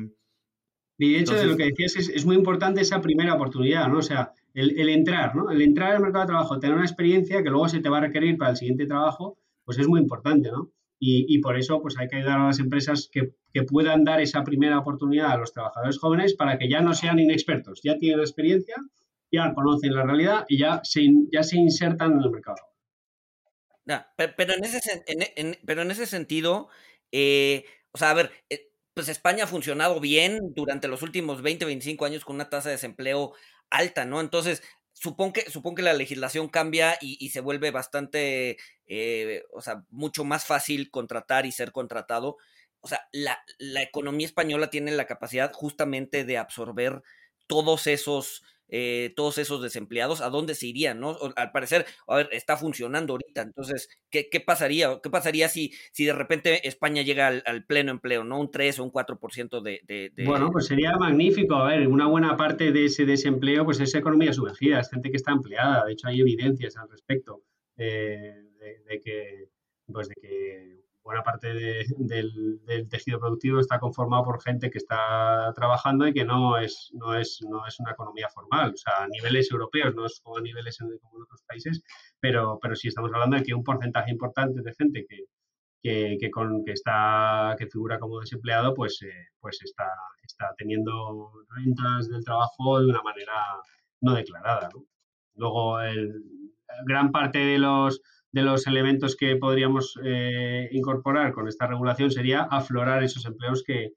[0.97, 3.99] Y de hecho, de lo que decías, es, muy importante esa primera oportunidad, ¿no?
[3.99, 5.49] O sea, el, entrar, ¿no?
[5.49, 8.01] El entrar al mercado de trabajo, tener una experiencia que luego se te va a
[8.01, 9.37] requerir para el siguiente trabajo,
[9.69, 10.71] pues es muy importante, ¿no?
[10.99, 13.33] Y, por eso, pues hay que ayudar a las empresas que,
[13.67, 17.81] puedan dar esa primera oportunidad a los trabajadores jóvenes para que ya no sean inexpertos,
[17.83, 18.75] ya tienen experiencia,
[19.31, 22.57] ya conocen la realidad y ya se, insertan en el mercado.
[24.17, 26.69] pero, en ese, pero en ese sentido,
[27.11, 31.63] eh, o sea, a ver, eh, pues España ha funcionado bien durante los últimos 20,
[31.65, 33.33] 25 años con una tasa de desempleo
[33.69, 34.19] alta, ¿no?
[34.19, 34.63] Entonces,
[34.99, 40.25] supongo que, supongo que la legislación cambia y, se vuelve bastante, eh, o sea, mucho
[40.25, 42.37] más fácil contratar y ser contratado.
[42.81, 47.01] O sea, la, la economía española tiene la capacidad justamente de absorber
[47.47, 50.99] todos esos eh, todos esos desempleados, ¿a dónde se irían?
[50.99, 51.17] ¿no?
[51.35, 54.99] Al parecer, a ver, está funcionando ahorita, entonces, ¿qué, qué pasaría?
[55.01, 58.39] ¿Qué pasaría si, si de repente España llega al, pleno empleo, ¿no?
[58.39, 60.25] Un 3 o un 4% de, de, de...
[60.25, 61.55] Bueno, pues sería magnífico.
[61.55, 65.17] A ver, una buena parte de ese desempleo, pues es economía sumergida, es gente que
[65.17, 67.43] está empleada, de hecho hay evidencias al respecto
[67.77, 68.43] eh,
[68.87, 69.49] de, que,
[69.91, 71.47] pues de que buena parte
[71.97, 77.15] del, tejido productivo está conformado por gente que está trabajando y que no es, no
[77.15, 80.41] es, no es una economía formal, o sea, a niveles europeos, no es como a
[80.41, 81.81] niveles en, como en otros países,
[82.19, 86.63] pero, pero sí estamos hablando de que un porcentaje importante de gente que, que, con,
[86.63, 89.89] que, está, que figura como desempleado, pues, eh, pues está,
[90.21, 93.33] está teniendo rentas del trabajo de una manera
[94.01, 94.69] no declarada.
[95.33, 96.21] Luego, el,
[96.85, 97.99] gran parte de los
[98.31, 103.93] de los elementos que podríamos eh, incorporar con esta regulación sería aflorar esos empleos que,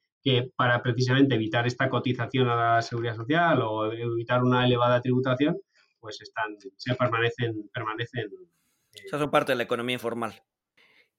[0.56, 5.58] para precisamente evitar esta cotización a la seguridad social o evitar una elevada tributación,
[6.00, 8.28] pues están, se permanecen, permanecen.
[8.94, 10.42] Eh, parte de la economía informal.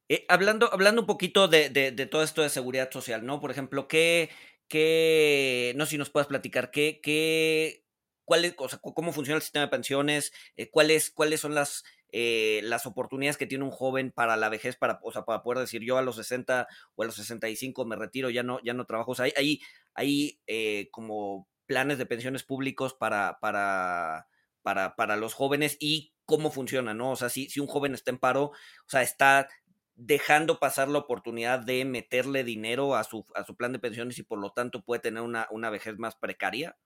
[0.10, 3.39] Eh, hablando, hablando un poquito de, todo esto de seguridad social, ¿no?
[3.39, 4.30] Por ejemplo, ¿qué,
[4.67, 7.83] qué no sé si nos puedes platicar, qué, qué,
[8.26, 10.32] cuál cómo funciona el sistema de pensiones,
[10.72, 11.84] cuáles, cuáles son las
[12.16, 15.58] eh, las oportunidades que tiene un joven para la vejez, para, o sea, para poder
[15.58, 18.86] decir yo a los 60 o a los 65 me retiro, ya no, ya no
[18.86, 19.12] trabajo.
[19.12, 19.62] O sea, hay,
[19.96, 24.28] hay, eh, como planes de pensiones públicos para, para,
[24.62, 27.12] para, para los jóvenes y cómo funciona, ¿no?
[27.12, 28.54] O sea, si, si un joven está en paro, o
[28.86, 29.50] sea, está
[29.96, 34.24] dejando pasar la oportunidad de meterle dinero a su, a su plan de pensiones y
[34.24, 36.78] por lo tanto puede tener una, una vejez más precaria.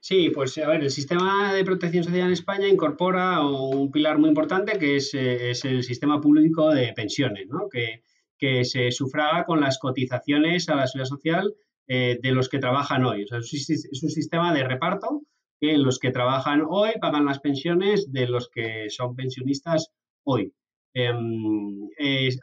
[0.00, 4.28] Sí, pues a ver, el sistema de protección social en España incorpora un pilar muy
[4.28, 7.68] importante que es, eh, el sistema público de pensiones, ¿no?
[7.68, 8.02] que,
[8.38, 11.54] que, se sufraga con las cotizaciones a la seguridad social
[11.88, 13.22] eh, de los que trabajan hoy.
[13.22, 15.22] Es un sistema de reparto
[15.60, 19.90] que los que trabajan hoy pagan las pensiones de los que son pensionistas
[20.22, 20.52] hoy.
[20.94, 21.88] Em,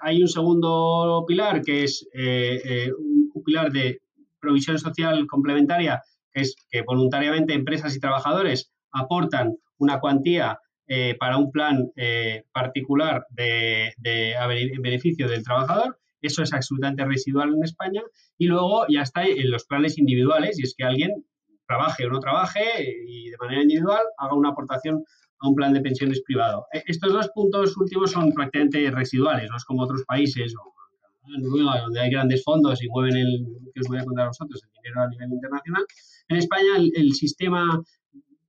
[0.02, 4.02] hay un segundo pilar que es eh, un pilar de
[4.40, 6.02] provisión social complementaria
[6.34, 13.26] es que voluntariamente empresas y trabajadores aportan una cuantía eh, para un plan eh, particular
[13.30, 15.98] de, en beneficio del trabajador.
[16.22, 18.02] Eso es absolutamente residual en España.
[18.38, 21.26] Y luego ya está en los planes individuales, y es que alguien
[21.68, 22.62] trabaje o no trabaje
[23.08, 25.04] y de manera individual haga una aportación
[25.40, 26.66] a un plan de pensiones privado.
[26.74, 30.74] E, estos dos puntos últimos son prácticamente residuales, no es como otros países o
[31.82, 34.70] donde hay grandes fondos y mueven el, que os voy a contar a vosotros, el
[34.82, 35.86] dinero a nivel internacional.
[36.34, 37.80] En España el, sistema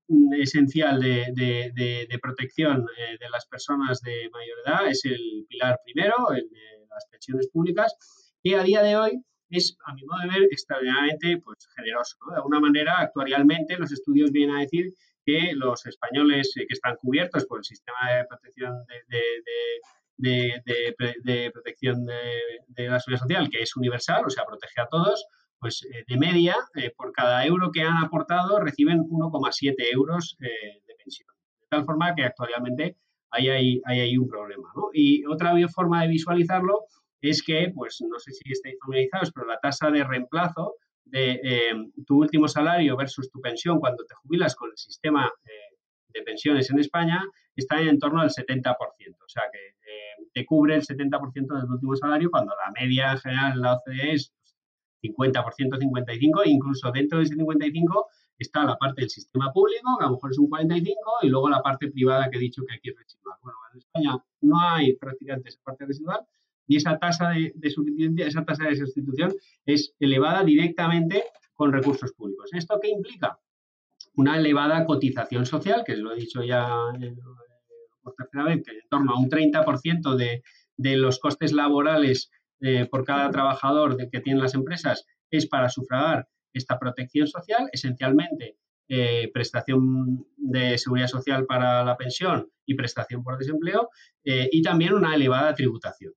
[0.09, 6.33] mm, esencial de, protección eh, de las personas de mayor edad es el pilar primero,
[6.33, 7.95] el de las pensiones públicas,
[8.43, 12.17] que a día de hoy es, a mi modo de ver, extraordinariamente pues, generoso.
[12.31, 14.95] De alguna manera, actualmente los estudios vienen a decir
[15.27, 19.03] que los españoles eh, que están cubiertos por el sistema de protección de,
[20.17, 25.27] de, protección de, la seguridad social, que es universal, o sea, protege a todos,
[25.65, 30.83] pues eh, de media, eh, por cada euro que han aportado, reciben 1,7 euros eh,
[30.87, 31.27] de pensión.
[31.59, 32.99] De tal forma que actualmente
[33.31, 34.69] hay ahí, un problema.
[34.93, 36.85] Y otra forma de visualizarlo
[37.23, 40.75] es que, pues no sé si estáis familiarizados, pero la tasa de reemplazo
[41.07, 41.41] de
[42.07, 45.33] tu último salario versus tu pensión cuando te jubilas con el sistema
[46.09, 47.25] de pensiones en España
[47.57, 48.77] está en torno al 70%.
[48.77, 49.61] O sea que
[50.35, 54.13] te cubre el 70% del último salario cuando la media en general en la OCDE
[54.13, 54.35] es
[55.09, 58.07] 50%, 55%, e incluso dentro de ese 55%
[58.39, 61.49] está la parte del sistema público, que a lo mejor es un 45%, y luluego
[61.51, 63.39] la parte privada que he dicho que aquí es residual.
[63.43, 66.21] Bueno, en España no hay prácticamente esa parte residual
[66.67, 69.33] y esa tasa de, de esa tasa de sustitución
[69.67, 72.51] es elevada directamente con recursos públicos.
[72.53, 73.39] ¿Esto qué implica?
[74.17, 76.69] una elevada cotización social, que lo he dicho ya
[77.01, 77.17] eh,
[78.03, 80.43] por tercera vez, que en torno a un 30% de,
[80.77, 82.31] de los costes laborales
[82.67, 88.57] eh, por cada trabajador que tienen las empresas es para sufragar esta protección social, esencialmente
[88.89, 93.91] eh, prestación de seguridad social para la pensión y prestación por desempleo,
[94.25, 96.15] eh, y también una elevada tributación.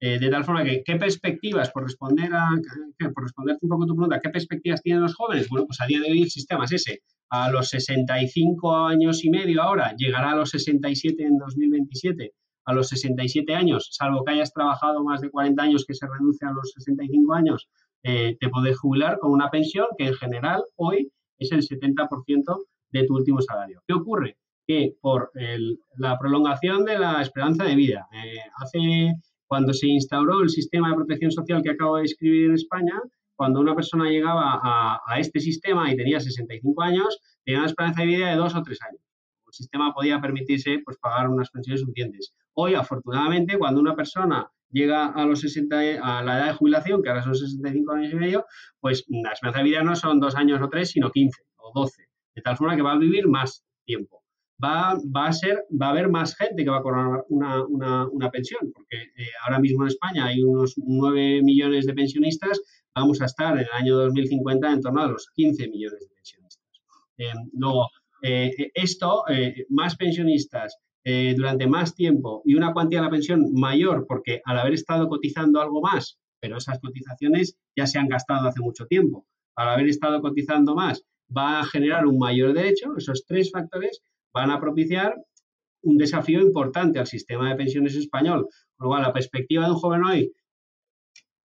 [0.00, 2.50] De tal forma que, ¿qué perspectivas, por responder a,
[3.14, 5.48] por responderte un poco tu pregunta, ¿qué perspectivas tienen los jóvenes?
[5.48, 7.02] Bueno, pues a día de hoy el sistema es ese.
[7.30, 12.88] A los 65 años y medio ahora, llegará a los 67 en 2027, a los
[12.88, 16.72] 67 años, salvo que hayas trabajado más de 40 años, que se reduce a los
[16.72, 17.68] 65 años,
[18.02, 23.14] te podés jubilar con una pensión que en general hoy es el 70% de tu
[23.16, 23.82] último salario.
[23.86, 24.36] ¿Qué ocurre?
[24.66, 25.30] Que por
[25.96, 29.14] la prolongación de la esperanza de vida, eh, hace
[29.46, 33.00] cuando se instauró el sistema de protección social que acabo de describir en España,
[33.36, 38.06] cuando una persona llegaba a, este sistema y tenía 65 años, tenía una esperanza de
[38.06, 39.00] vida de dos o tres años.
[39.54, 42.34] Sistema podía permitirse pues, pagar unas pensiones suficientes.
[42.54, 47.08] Hoy, afortunadamente, cuando una persona llega a los 60, a la edad de jubilación, que
[47.08, 48.46] ahora son 65 años y medio,
[48.80, 52.02] pues la esperanza de vida no son dos años o tres, sino 15 o 12.
[52.34, 54.22] De tal forma que va a vivir más tiempo.
[54.62, 58.08] Va, va a ser, va a haber más gente que va a cobrar una, una,
[58.08, 62.60] una pensión, porque eh, ahora mismo en España hay unos 9 millones de pensionistas,
[62.94, 66.64] vamos a estar en el año 2050 en torno a los 15 millones de pensionistas.
[67.18, 67.88] Eh, luego,
[68.26, 69.24] eh, esto,
[69.68, 74.58] más pensionistas, eh, durante más tiempo y una cuantía de la pensión mayor porque al
[74.58, 79.26] haber estado cotizando algo más, pero esas cotizaciones ya se han gastado hace mucho tiempo,
[79.54, 81.04] al haber estado cotizando más
[81.36, 84.00] va a generar un mayor derecho, esos tres factores
[84.32, 85.14] van a propiciar
[85.82, 88.48] un desafío importante al sistema de pensiones español.
[88.74, 90.32] Con lo cual, la perspectiva de un joven hoy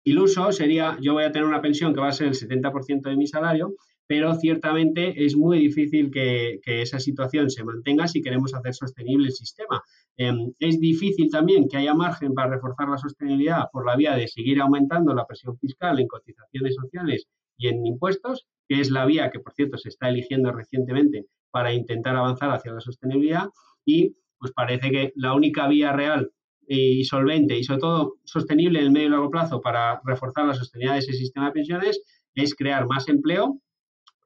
[0.04, 3.16] iluso sería, yo voy a tener una pensión que va a ser el 70% de
[3.16, 3.74] mi salario,
[4.06, 9.32] pero ciertamente es muy difícil que, esa situación se mantenga si queremos hacer sostenible el
[9.32, 9.82] sistema.
[10.16, 14.28] Em, es difícil también que haya margen para reforzar la sostenibilidad por la vía de
[14.28, 19.30] seguir aumentando la presión fiscal en cotizaciones sociales y en impuestos, que es la vía
[19.30, 23.48] que, por cierto, se está eligiendo recientemente para intentar avanzar hacia la sostenibilidad.
[23.84, 26.30] Y pues parece que la única vía real
[26.66, 30.54] y solvente y sobre todo sostenible en el medio y largo plazo para reforzar la
[30.54, 32.02] sostenibilidad de ese sistema de pensiones
[32.34, 33.60] es crear más empleo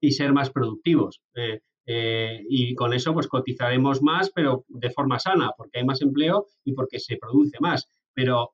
[0.00, 1.20] y ser más productivos.
[1.34, 6.02] Eh, eh, y con eso pues cotizaremos más, pero de forma sana, porque hay más
[6.02, 7.88] empleo y porque se produce más.
[8.12, 8.52] Pero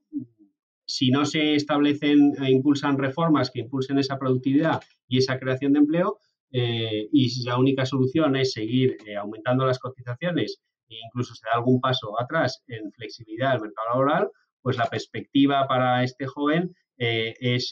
[0.86, 5.80] si no se establecen e impulsan reformas que impulsen esa productividad y esa creación de
[5.80, 6.18] empleo,
[6.52, 11.56] eh, y si la única solución es seguir aumentando las cotizaciones e incluso se da
[11.56, 14.30] algún paso atrás en flexibilidad del mercado laboral,
[14.62, 17.70] pues la perspectiva para este joven es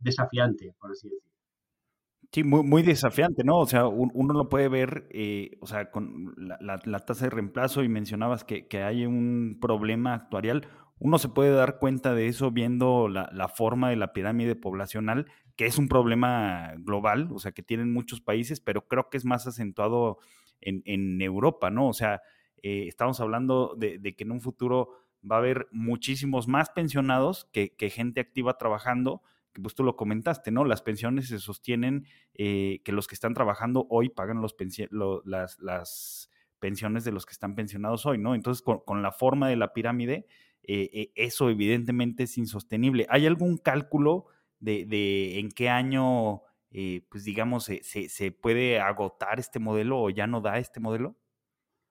[0.00, 1.33] desafiante, por así decirlo.
[2.34, 3.60] Sí, muy, muy desafiante, ¿no?
[3.60, 7.88] O sea, uno lo puede ver, eh, o sea, con la, tasa de reemplazo y
[7.88, 10.66] mencionabas que, hay un problema actuarial.
[10.98, 15.66] Uno se puede dar cuenta de eso viendo la, forma de la pirámide poblacional, que
[15.66, 19.46] es un problema global, o sea, que tienen muchos países, pero creo que es más
[19.46, 20.18] acentuado
[20.60, 21.86] en, Europa, ¿no?
[21.86, 22.20] O sea,
[22.64, 24.88] eh, estamos hablando de, que en un futuro
[25.22, 29.22] va a haber muchísimos más pensionados que, que gente activa trabajando
[29.62, 30.64] pues tú lo comentaste, ¿no?
[30.64, 34.54] Las pensiones se sostienen, eh, que los que están trabajando hoy pagan las,
[36.58, 38.34] pensiones de los que están pensionados hoy, ¿no?
[38.34, 40.26] Entonces, con, la forma de la pirámide,
[40.62, 43.06] eh, eh, eso evidentemente es insostenible.
[43.10, 44.26] ¿Hay algún cálculo
[44.60, 46.42] de, en qué año,
[47.08, 51.16] pues digamos, se puede agotar este modelo o ya no da este modelo?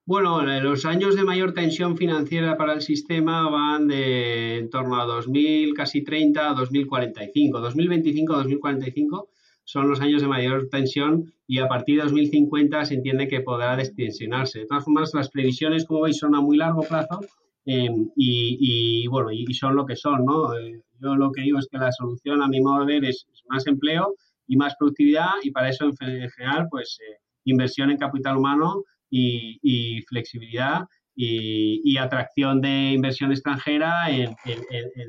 [0.05, 5.05] Bueno, los años de mayor tensión financiera para el sistema van de en torno a
[5.05, 7.61] 2000, casi 30, a 2045.
[7.61, 9.29] 2025, 2045
[9.63, 13.77] son los años de mayor tensión y a partir de 2050 se entiende que podrá
[13.77, 14.59] destensionarse.
[14.59, 17.21] De todas formas, las previsiones, como veis, son a muy largo plazo
[17.65, 20.53] em, y, bueno, y, son lo que son, ¿no?
[20.53, 23.25] Eh, yo lo que digo es que la solución, a mi modo de ver, es,
[23.47, 24.15] más empleo
[24.47, 28.83] y más productividad y para eso, en, general, pues eh, inversión en capital humano
[29.13, 34.35] y, flexibilidad y, atracción de inversión extranjera en,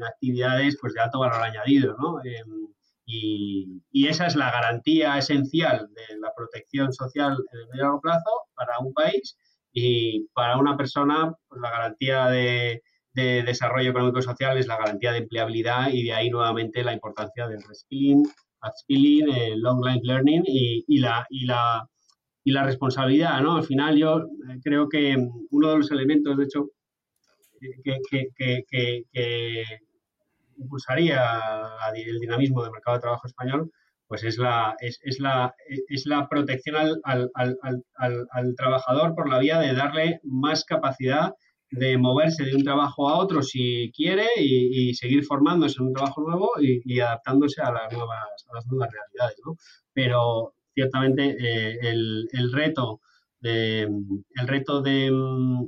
[0.06, 1.96] actividades pues, de alto valor añadido.
[1.98, 2.20] ¿no?
[2.24, 2.68] Em,
[3.06, 8.30] y, esa es la garantía esencial de la protección social en el medio largo plazo
[8.54, 9.36] para un país
[9.72, 12.82] y para una persona pues, la garantía de,
[13.14, 17.46] desarrollo económico y social es la garantía de empleabilidad y de ahí nuevamente la importancia
[17.46, 18.24] del reskilling,
[18.60, 21.88] upskilling, el long life learning y, la, y la
[22.44, 23.56] y la responsabilidad, ¿no?
[23.56, 25.16] Al final yo eh, creo que
[25.50, 26.70] uno de los elementos, de hecho,
[27.82, 29.04] que,
[30.56, 31.20] impulsaría
[31.96, 33.70] el dinamismo del mercado de trabajo español,
[34.06, 35.54] pues es la, es, la,
[35.88, 41.32] es la protección al, al, al, al, trabajador por la vía de darle más capacidad
[41.70, 46.20] de moverse de un trabajo a otro si quiere y, seguir formándose en un trabajo
[46.20, 49.40] nuevo y, adaptándose a las nuevas, a las nuevas realidades.
[49.44, 49.56] ¿no?
[49.92, 53.00] Pero ciertamente eh, el, el, reto,
[53.40, 55.10] de, el reto de,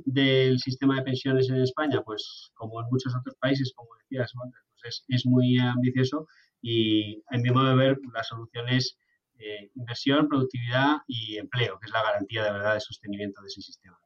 [0.05, 4.31] del sistema de pensiones en España, pues como en muchos otros países, como decías,
[4.71, 6.27] pues es, es, muy ambicioso
[6.61, 8.97] y en mi modo de ver la solución es
[9.39, 13.61] eh, inversión, productividad y empleo, que es la garantía de verdad de sostenimiento de ese
[13.61, 13.99] sistema.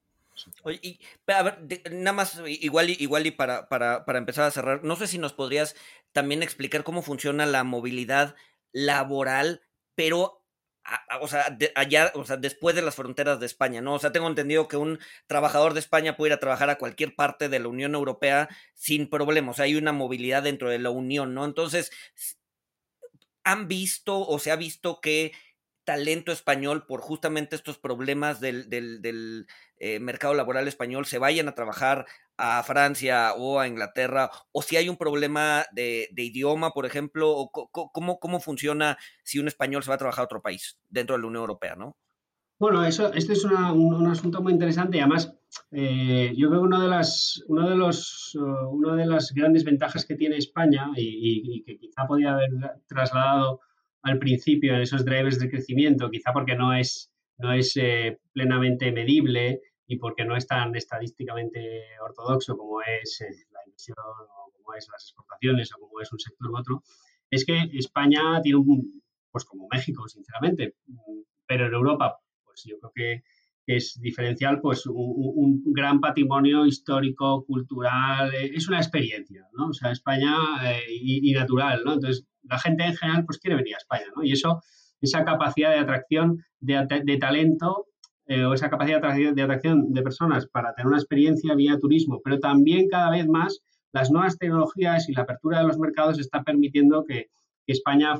[0.63, 1.59] Oye, y, a ver,
[1.91, 5.33] nada más, igual igual y para, para, para, empezar a cerrar, no sé si nos
[5.33, 5.75] podrías
[6.13, 8.35] también explicar cómo funciona la movilidad
[8.71, 9.61] laboral,
[9.95, 10.40] pero,
[11.21, 13.93] o, sea, allá, o sea, después de las fronteras de España, ¿no?
[13.93, 17.15] O sea, tengo entendido que un trabajador de España puede ir a trabajar a cualquier
[17.15, 20.89] parte de la Unión Europea sin problemas, o sea, hay una movilidad dentro de la
[20.89, 21.45] Unión, ¿no?
[21.45, 21.91] Entonces,
[23.43, 25.33] ¿han visto o se ha visto que
[25.83, 31.55] talento español por justamente estos problemas del, del, eh, mercado laboral español se vayan a
[31.55, 32.05] trabajar
[32.37, 37.51] a Francia o a Inglaterra, o si hay un problema de, idioma, por ejemplo, o
[37.51, 41.21] cómo, cómo funciona si un español se va a trabajar a otro país dentro de
[41.21, 41.97] la Unión Europea, ¿no?
[42.59, 45.33] Bueno, eso, este es un, asunto muy interesante y además
[45.71, 50.05] eh, yo creo que una de las, uno de los, una de las grandes ventajas
[50.05, 52.51] que tiene España y, y que quizá podía haber
[52.85, 53.61] trasladado
[54.03, 58.91] al principio en esos drivers de crecimiento, quizá porque no es, no es eh, plenamente
[58.91, 64.73] medible y porque no es tan estadísticamente ortodoxo como es eh, la inversión o como
[64.75, 66.83] es las exportaciones o como es un sector u otro,
[67.29, 70.75] es que España tiene un, pues como México, sinceramente,
[71.47, 73.23] pero en Europa, pues yo creo que
[73.65, 79.67] es diferencial, pues un, gran patrimonio histórico, cultural, eh, es una experiencia, ¿no?
[79.67, 80.35] O sea, España
[80.89, 81.93] y, y, natural, ¿no?
[81.93, 84.23] Entonces, la gente en general pues quiere venir a España, ¿no?
[84.23, 84.61] Y eso,
[85.01, 87.87] esa capacidad de atracción de, talento
[88.27, 89.01] eh, o esa capacidad
[89.33, 93.61] de atracción, de personas para tener una experiencia vía turismo, pero también cada vez más
[93.93, 97.29] las nuevas tecnologías y la apertura de los mercados está permitiendo que,
[97.67, 98.19] España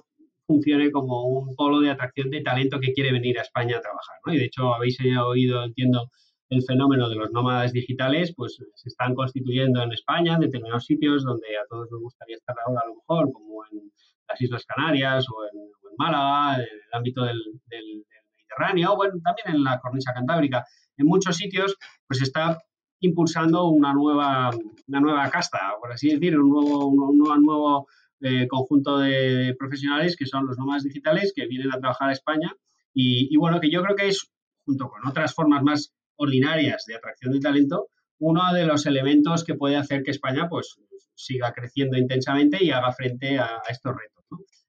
[0.51, 4.17] funcione como un polo de atracción de talento que quiere venir a España a trabajar,
[4.25, 4.33] ¿no?
[4.33, 6.09] Y de hecho habéis oído, entiendo,
[6.49, 11.23] el fenómeno de los nómadas digitales, pues se están constituyendo en España, en determinados sitios
[11.23, 13.89] donde a todos nos gustaría estar ahora a lo mejor, como en
[14.27, 19.63] las Islas Canarias o en, Málaga, en el ámbito del, Mediterráneo, o bueno, también en
[19.63, 20.65] la cornisa cantábrica.
[20.97, 21.77] En muchos sitios,
[22.07, 22.57] pues está
[22.99, 24.51] impulsando una nueva,
[24.87, 27.87] una nueva casta, por así decir, un nuevo, un nuevo,
[28.21, 32.55] eh, conjunto de profesionales que son los nómadas digitales que vienen a trabajar a España
[32.93, 34.29] y, y, bueno, que yo creo que es,
[34.65, 37.87] junto con otras formas más ordinarias de atracción de talento,
[38.19, 40.77] uno de los elementos que puede hacer que España pues,
[41.15, 44.23] siga creciendo intensamente y haga frente a, estos retos.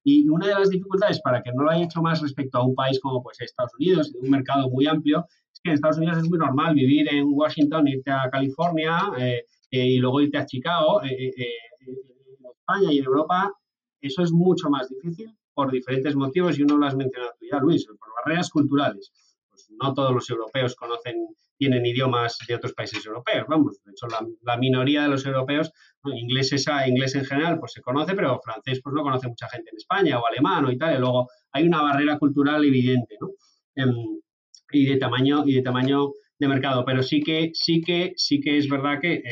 [0.05, 2.75] Y una de las dificultades para que no lo haya hecho más respecto a un
[2.75, 6.29] país como pues, Estados Unidos, un mercado muy amplio, es que en Estados Unidos es
[6.29, 11.03] muy normal vivir en Washington, irte a California eh, eh, y luego irte a Chicago.
[11.05, 11.95] Eh, en
[12.73, 13.53] España y en Europa
[14.01, 17.59] eso es mucho más difícil por diferentes motivos y uno lo has mencionado tú ya,
[17.59, 19.13] Luis, por barreras culturales.
[19.49, 23.47] Pues no todos los europeos conocen tienen idiomas de otros países europeos.
[23.49, 25.71] Vamos, de hecho, la, minoría de los europeos,
[26.05, 26.53] inglés,
[26.89, 30.19] inglés en general, pues se conoce, pero francés pues no conoce mucha gente en España,
[30.19, 30.99] o alemán, o Italia.
[30.99, 33.29] Luego hay una barrera cultural evidente, ¿no?
[33.77, 33.95] Em,
[34.73, 36.85] y de tamaño, y de tamaño de mercado.
[36.85, 39.23] Pero sí que, sí que, sí que es verdad que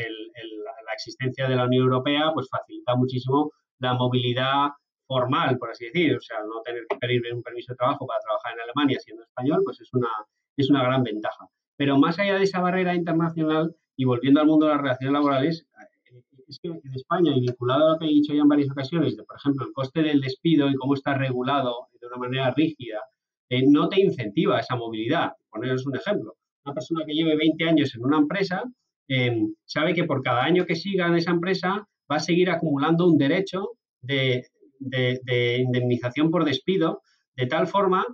[0.91, 4.69] la existencia de la Unión Europea pues facilita muchísimo la movilidad
[5.07, 8.19] formal, por así decir, o sea, no tener que pedir un permiso de trabajo para
[8.21, 10.09] trabajar en Alemania siendo español, pues es una,
[10.55, 11.47] es una gran ventaja.
[11.77, 15.65] Pero más allá de esa barrera internacional y volviendo al mundo de las relaciones laborales,
[15.79, 18.69] eh, es que en España, y vinculado a lo que he dicho ya en varias
[18.69, 22.51] ocasiones, de, por ejemplo, el coste del despido y cómo está regulado de una manera
[22.51, 23.01] rígida,
[23.49, 25.33] eh, no te incentiva esa movilidad.
[25.49, 26.35] Poneros un ejemplo.
[26.63, 28.63] Una persona que lleve 20 años en una empresa
[29.11, 33.07] em, sabe que por cada año que siga en esa empresa va a seguir acumulando
[33.07, 34.47] un derecho de,
[34.79, 37.01] de indemnización por despido,
[37.35, 38.05] de tal forma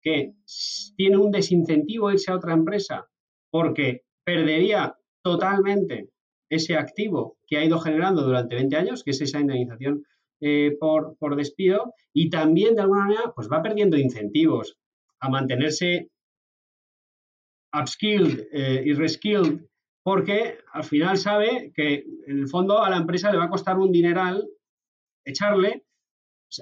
[0.00, 0.32] que
[0.96, 3.06] tiene un desincentivo irse a otra empresa
[3.50, 6.10] porque perdería totalmente
[6.48, 10.04] ese activo que ha ido generando durante 20 años, que es esa indemnización
[10.40, 14.76] eh, por, despido, y también de alguna manera pues va perdiendo incentivos
[15.20, 16.10] a mantenerse
[17.72, 19.66] upskilled eh, y reskilled,
[20.06, 23.76] porque al final sabe que en el fondo a la empresa le va a costar
[23.76, 24.46] un dineral
[25.24, 25.82] echarle,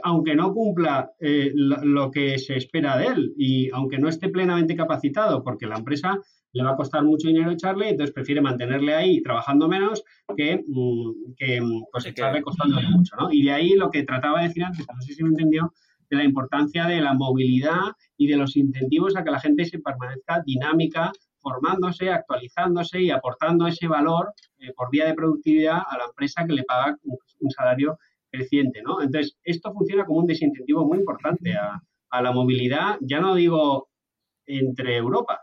[0.02, 4.74] aunque no cumpla eh, lo que se espera de él y aunque no esté plenamente
[4.74, 6.18] capacitado, porque la empresa
[6.54, 10.02] le va a costar mucho dinero echarle, entonces prefiere mantenerle ahí trabajando menos
[10.34, 13.30] que, mm, que mm, pues, echarle costándole mucho, ¿no?
[13.30, 15.70] Y de ahí lo que trataba de decir antes, no sé si me entendió,
[16.08, 19.80] de la importancia de la movilidad y de los incentivos a que la gente se
[19.80, 21.12] permanezca dinámica,
[21.44, 26.54] formándose, actualizándose y aportando ese valor eh, por vía de productividad a la empresa que
[26.54, 27.98] le paga un, salario
[28.30, 29.02] creciente, ¿no?
[29.02, 31.80] Entonces, esto funciona como un desincentivo muy importante a,
[32.22, 33.88] la movilidad, ya no digo
[34.46, 35.40] entre Europa,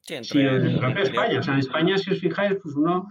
[0.00, 1.38] sino en propia España.
[1.38, 3.06] O sea, en España, si os fijáis, pues uno,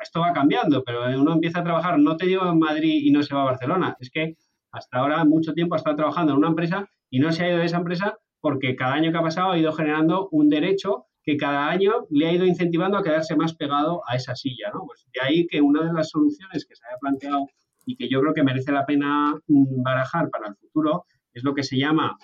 [0.00, 3.22] esto va cambiando, pero uno empieza a trabajar, no te digo en Madrid y no
[3.22, 4.36] se va a Barcelona, es que
[4.72, 7.58] hasta ahora mucho tiempo ha estado trabajando en una empresa y no se ha ido
[7.58, 11.36] de esa empresa porque cada año que ha pasado ha ido generando un derecho que
[11.36, 14.86] cada año le ha ido incentivando a quedarse más pegado a esa silla, ¿no?
[14.86, 17.46] Pues de ahí que una de las soluciones que se haya planteado
[17.86, 21.54] y que yo creo que merece la pena mm, barajar para el futuro es lo
[21.54, 22.16] que se llama,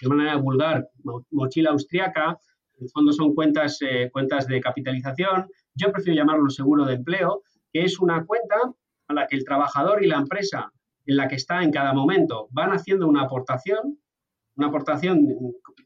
[0.00, 0.88] de manera vulgar,
[1.30, 2.38] mochila austriaca.
[2.78, 5.46] En el fondo son cuentas, eh, cuentas de capitalización.
[5.74, 8.56] Yo prefiero llamarlo seguro de empleo, que es una cuenta
[9.08, 10.72] a la que el trabajador y la empresa
[11.06, 13.98] en la que está en cada momento van haciendo una aportación,
[14.56, 15.26] una aportación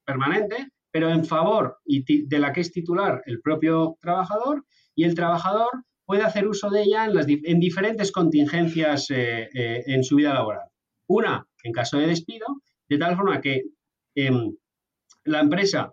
[0.05, 4.65] permanente, pero en favor de la que es titular el propio trabajador
[4.95, 10.15] y el trabajador puede hacer uso de ella en, diferentes contingencias eh, eh, en su
[10.15, 10.69] vida laboral.
[11.09, 12.47] Una, en caso de despido,
[12.89, 13.63] de tal forma que
[14.15, 14.55] em,
[15.25, 15.93] la empresa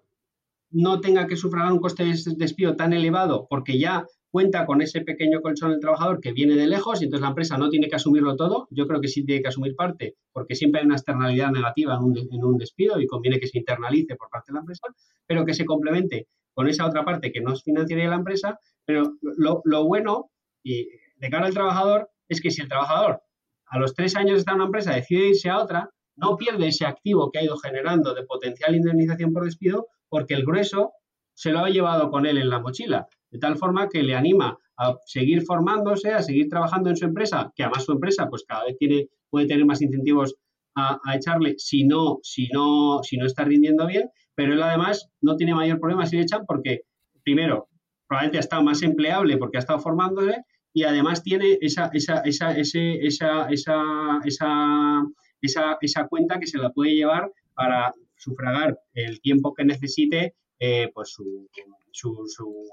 [0.70, 5.02] no tenga que sufragar un coste de despido tan elevado porque ya cuenta con ese
[5.02, 7.98] pequeño colchón del trabajador que viene de lejos y entonces la empresa no tiene que
[7.98, 8.68] asumirlo todo.
[8.72, 12.44] Yo creo que sí tiene que asumir parte porque siempre hay una externalidad negativa en
[12.44, 14.88] un, despido y conviene que se internalice por parte de la empresa,
[15.28, 18.58] pero que se complemente con esa otra parte que no es financiera de la empresa.
[18.86, 20.32] Pero lo, bueno
[20.64, 23.22] y de cara al trabajador es que si el trabajador
[23.68, 26.68] a los tres años de estar en una empresa decide irse a otra, no pierde
[26.68, 30.94] ese activo que ha ido generando de potencial indemnización por despido porque el grueso
[31.34, 34.58] se lo ha llevado con él en la mochila de tal forma que le anima
[34.78, 38.66] a seguir formándose, a seguir trabajando en su empresa, que además su empresa pues cada
[38.66, 40.36] vez tiene, puede tener más incentivos
[40.76, 45.36] a, echarle si no, si, no, si no está rindiendo bien, pero él además no
[45.36, 46.82] tiene mayor problema si le echan porque,
[47.24, 47.68] primero,
[48.08, 52.58] probablemente ha estado más empleable porque ha estado formándose y además tiene esa, esa, esa,
[52.58, 55.04] ese, esa, esa, esa,
[55.42, 60.92] esa, esa cuenta que se la puede llevar para sufragar el tiempo que necesite eh,
[60.94, 61.50] pues su,
[61.92, 62.68] su, su,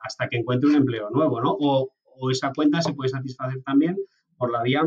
[0.00, 1.56] hasta que encuentre un empleo nuevo, ¿no?
[1.58, 1.90] O,
[2.30, 3.96] esa cuenta se puede satisfacer también
[4.36, 4.82] por la vía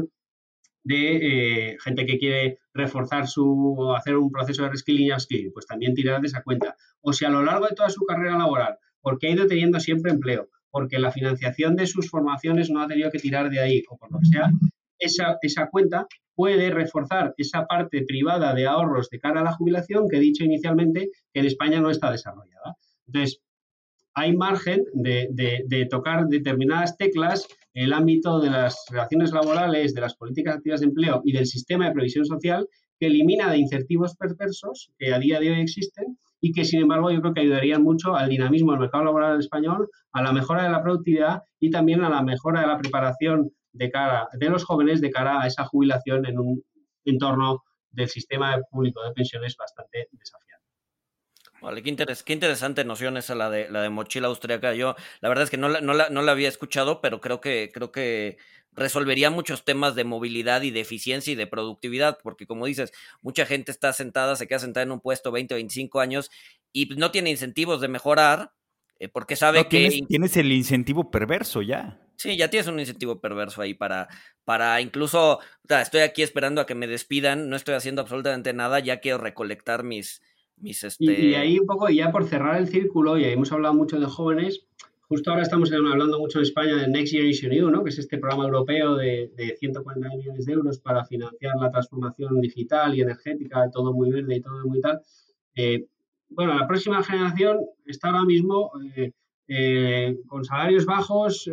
[0.84, 5.66] de eh, gente que quiere reforzar su, hacer un proceso de reskilling y upskilling, pues
[5.66, 6.76] también tirar de esa cuenta.
[7.02, 10.12] O si a lo largo de toda su carrera laboral, porque ha ido teniendo siempre
[10.12, 13.98] empleo, porque la financiación de sus formaciones no ha tenido que tirar de ahí, o
[13.98, 14.52] por lo que sea,
[15.00, 20.08] esa, esa cuenta puede reforzar esa parte privada de ahorros de cara a la jubilación
[20.10, 22.76] que he dicho inicialmente que en España no está desarrollada.
[23.08, 23.42] Entonces,
[24.16, 30.16] hay margen de, tocar determinadas teclas en el ámbito de las relaciones laborales, de las
[30.16, 32.68] políticas activas de empleo y del sistema de previsión social
[33.00, 37.10] que elimina de incentivos perversos que a día de hoy existen y que, sin embargo,
[37.10, 40.70] yo creo que ayudarían mucho al dinamismo del mercado laboral español, a la mejora de
[40.70, 45.02] la productividad y también a la mejora de la preparación de cara de los jóvenes
[45.02, 46.64] de cara a esa jubilación en un
[47.06, 50.53] entorno del sistema público de pensiones bastante desafiante.
[51.64, 51.90] Vale, qué,
[52.34, 54.74] interesante noción esa la de la de mochila austriaca.
[54.74, 57.90] Yo la verdad es que no la, no la, había escuchado, pero creo que, creo
[57.94, 58.38] que
[58.74, 62.92] resolvería muchos temas de movilidad y de eficiencia y de productividad, porque como dices,
[63.22, 66.32] mucha gente está sentada, se queda sentada en un puesto 20 o 25 años
[66.74, 68.52] y no tiene incentivos de mejorar,
[69.00, 69.88] eh, porque sabe que...
[69.88, 71.98] Tienes, tienes, el incentivo perverso ya.
[72.18, 74.10] Sí, ya tienes un incentivo perverso ahí para,
[74.44, 78.52] para incluso, o sea, estoy aquí esperando a que me despidan, no estoy haciendo absolutamente
[78.52, 80.22] nada, ya quiero recolectar mis,
[80.64, 84.00] y, y, ahí un poco, ya por cerrar el círculo, y ahí hemos hablado mucho
[84.00, 84.66] de jóvenes,
[85.02, 87.84] justo ahora estamos hablando mucho en España del Next Generation EU, ¿no?
[87.84, 92.42] que es este programa europeo de, de 140 millones de euros para financiar la transformación
[92.42, 95.02] digital y energética, todo muy verde y todo muy tal.
[95.56, 95.86] Eh,
[96.30, 99.12] bueno, la próxima generación está ahora mismo eh,
[99.48, 101.50] eh, con salarios bajos,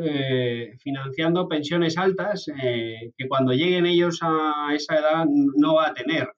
[0.79, 6.29] financiando pensiones altas, que cuando lleguen ellos a esa edad no va a tener.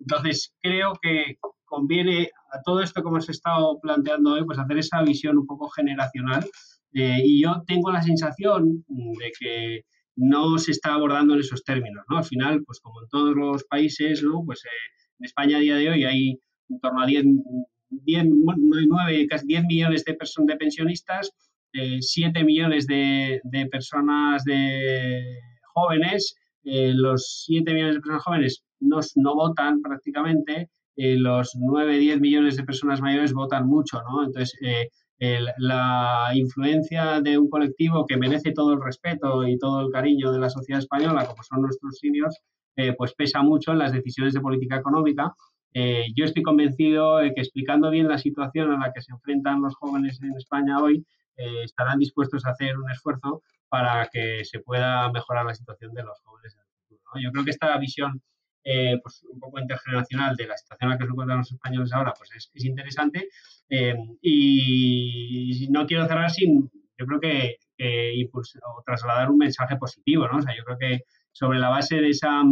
[0.00, 1.36] Entonces, creo que
[1.70, 5.68] conviene a todo esto como se estado planteando hoy, pues hacer esa visión un poco
[5.68, 6.44] generacional.
[6.92, 9.84] Eh, y yo tengo la sensación de que
[10.16, 12.18] no se está abordando en esos términos, ¿no?
[12.18, 14.42] Al final, pues como en todos los países, ¿no?
[14.44, 14.68] Pues eh,
[15.20, 17.24] en España a día de hoy hay en torno a 10,
[17.90, 21.30] 10 9, casi 10 millones de, personas, de pensionistas,
[21.72, 25.38] 7 eh, millones de, de personas de
[25.72, 26.34] jóvenes,
[26.64, 32.64] los 7 millones de personas jóvenes no, votan prácticamente, eh, los 9, 10 millones de
[32.64, 34.24] personas mayores votan mucho, ¿no?
[34.24, 34.88] Entonces, eh,
[35.58, 40.38] la influencia de un colectivo que merece todo el respeto y todo el cariño de
[40.38, 42.38] la sociedad española, como son nuestros seniors,
[42.76, 45.34] eh, pues pesa mucho en las decisiones de política económica
[46.16, 49.76] yo estoy convencido de que explicando bien la situación a la que se enfrentan los
[49.76, 51.06] jóvenes en España hoy,
[51.36, 56.20] estarán dispuestos a hacer un esfuerzo para que se pueda mejorar la situación de los
[56.22, 56.58] jóvenes.
[57.22, 58.20] Yo creo que esta visión
[58.62, 61.92] eh, pues un poco intergeneracional de la situación en la que se encuentran los españoles
[61.92, 63.28] ahora, pues es, interesante.
[63.68, 67.56] Eh, y no quiero cerrar sin, yo creo que,
[68.28, 70.38] o trasladar un mensaje positivo, ¿no?
[70.38, 72.42] O sea, yo creo que sobre la base de esa,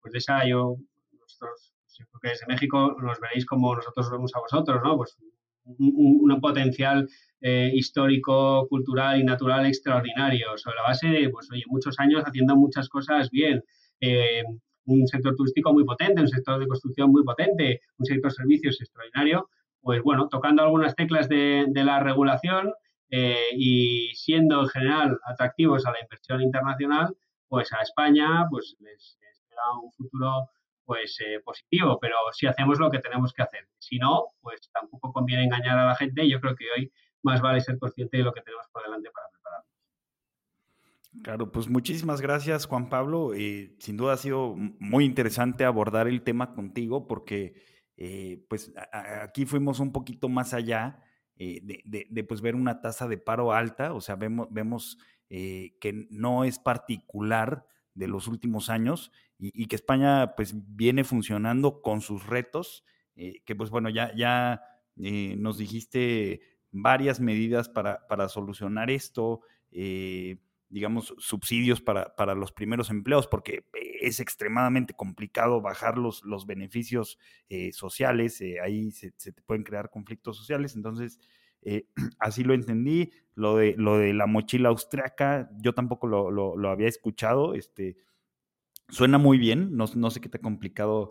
[0.00, 0.76] pues de esa, yo,
[1.20, 4.96] nosotros, yo creo que desde México nos veréis como nosotros vemos a vosotros, ¿no?
[4.96, 5.16] Pues
[5.64, 7.08] un, potencial
[7.40, 12.56] eh, histórico, cultural y natural extraordinario, sobre la base de, pues, oye, muchos años haciendo
[12.56, 13.62] muchas cosas bien
[14.86, 19.48] un sector turístico muy potente, un sector de construcción muy potente, un sector servicios extraordinario,
[19.80, 22.72] pues bueno, tocando algunas teclas de, la regulación
[23.10, 27.16] eh, y siendo en general atractivos a la inversión internacional,
[27.48, 30.48] pues a España pues les, espera un futuro
[30.84, 33.68] pues eh, positivo, pero si hacemos lo que tenemos que hacer.
[33.78, 36.28] Si no, pues tampoco conviene engañar a la gente.
[36.28, 39.28] Yo creo que hoy más vale ser consciente de lo que tenemos por delante para
[39.30, 39.73] prepararnos.
[41.22, 43.34] Claro, pues muchísimas gracias Juan Pablo.
[43.34, 47.54] Eh, sin duda ha sido muy interesante abordar el tema contigo porque
[47.96, 48.72] eh, pues
[49.22, 51.02] aquí fuimos un poquito más allá
[51.36, 54.98] eh, de, pues ver una tasa de paro alta, o sea, vemos, vemos
[55.28, 62.02] que no es particular de los últimos años y, que España pues viene funcionando con
[62.02, 62.84] sus retos,
[63.16, 64.62] que pues bueno, ya, ya
[64.94, 66.40] nos dijiste
[66.70, 69.40] varias medidas para, para solucionar esto
[70.74, 73.64] digamos, subsidios para, para, los primeros empleos, porque
[74.00, 77.16] es extremadamente complicado bajar los, los beneficios
[77.48, 79.12] eh, sociales, eh, ahí se,
[79.46, 81.20] pueden crear conflictos sociales, entonces
[81.62, 81.86] eh,
[82.18, 86.88] así lo entendí, lo de, lo de la mochila austriaca, yo tampoco lo, lo, había
[86.88, 87.96] escuchado, este,
[88.88, 91.10] suena muy bien, no, no sé qué tan complicado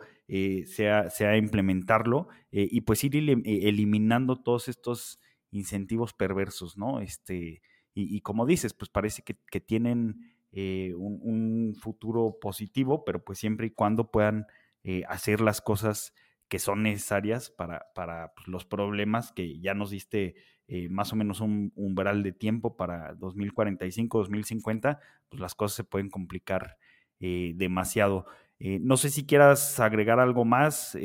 [0.66, 7.00] sea, sea, implementarlo, y pues ir eliminando todos estos incentivos perversos, ¿no?
[7.00, 7.62] Este,
[7.96, 13.72] y, como dices, pues parece que, tienen eh, un, futuro positivo, pero pues siempre y
[13.72, 14.48] cuando puedan
[14.84, 16.14] eh, hacer las cosas
[16.48, 20.36] que son necesarias para, para pues, los problemas que ya nos diste
[20.68, 25.84] eh, más o menos un umbral de tiempo para 2045, 2050, pues las cosas se
[25.84, 26.78] pueden complicar
[27.20, 28.26] demasiado.
[28.60, 30.98] no sé si quieras agregar algo más,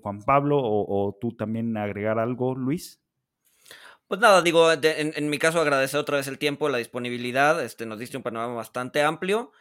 [0.00, 3.02] Juan Pablo, o, tú también agregar algo, Luis.
[4.08, 7.98] Pues nada, digo, en, mi caso agradecer otra vez el tiempo, la disponibilidad, este, nos
[7.98, 9.52] diste un panorama bastante amplio.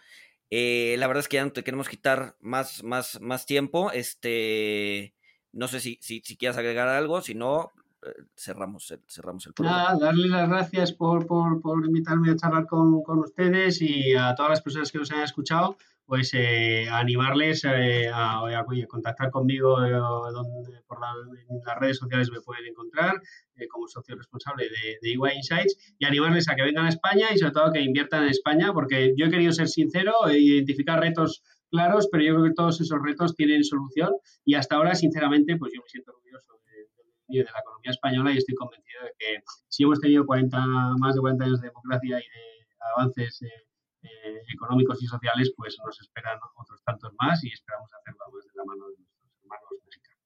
[0.49, 3.91] Eh, la verdad es que ya no te queremos quitar más, más, más tiempo.
[3.91, 5.13] Este,
[5.51, 7.73] no sé si, si, quieres agregar algo, si no,
[8.03, 9.97] eh, cerramos el, cerramos el programa.
[9.99, 14.51] Darle las gracias por, por, por invitarme a charlar con, con, ustedes y a todas
[14.51, 15.75] las personas que nos han escuchado
[16.07, 18.41] pues eh, animarles eh, a,
[18.87, 20.99] contactar conmigo eh, donde, por
[21.49, 23.21] en las redes sociales me pueden encontrar
[23.69, 27.37] como socio responsable de, de EY Insights y animarles a que vengan a España y
[27.37, 31.43] sobre todo que inviertan en España porque yo he querido ser sincero e identificar retos
[31.69, 34.13] claros, pero yo creo que todos esos retos tienen solución
[34.45, 36.53] y hasta ahora, sinceramente, pues yo me siento orgulloso
[37.27, 40.57] de, de la economía española y estoy convencido de que si hemos tenido 40,
[40.99, 42.57] más de 40 años de democracia y de
[42.95, 43.41] avances
[44.07, 48.51] eh, económicos y sociales, pues nos esperan otros tantos más y esperamos hacerlo más de
[48.55, 50.17] la mano de nuestros hermanos mexicanos.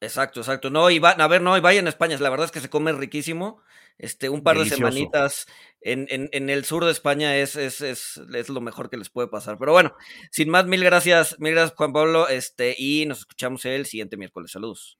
[0.00, 0.70] Exacto, exacto.
[0.70, 2.70] No, y va, a ver, no, y vayan a España, la verdad es que se
[2.70, 3.62] come riquísimo.
[3.98, 5.46] Este, un par de semanitas
[5.82, 9.28] en, en, el sur de España es, es, es, es, lo mejor que les puede
[9.28, 9.58] pasar.
[9.58, 9.94] Pero bueno,
[10.30, 14.52] sin más, mil gracias, mil gracias Juan Pablo, este, y nos escuchamos el siguiente miércoles.
[14.52, 14.98] Saludos.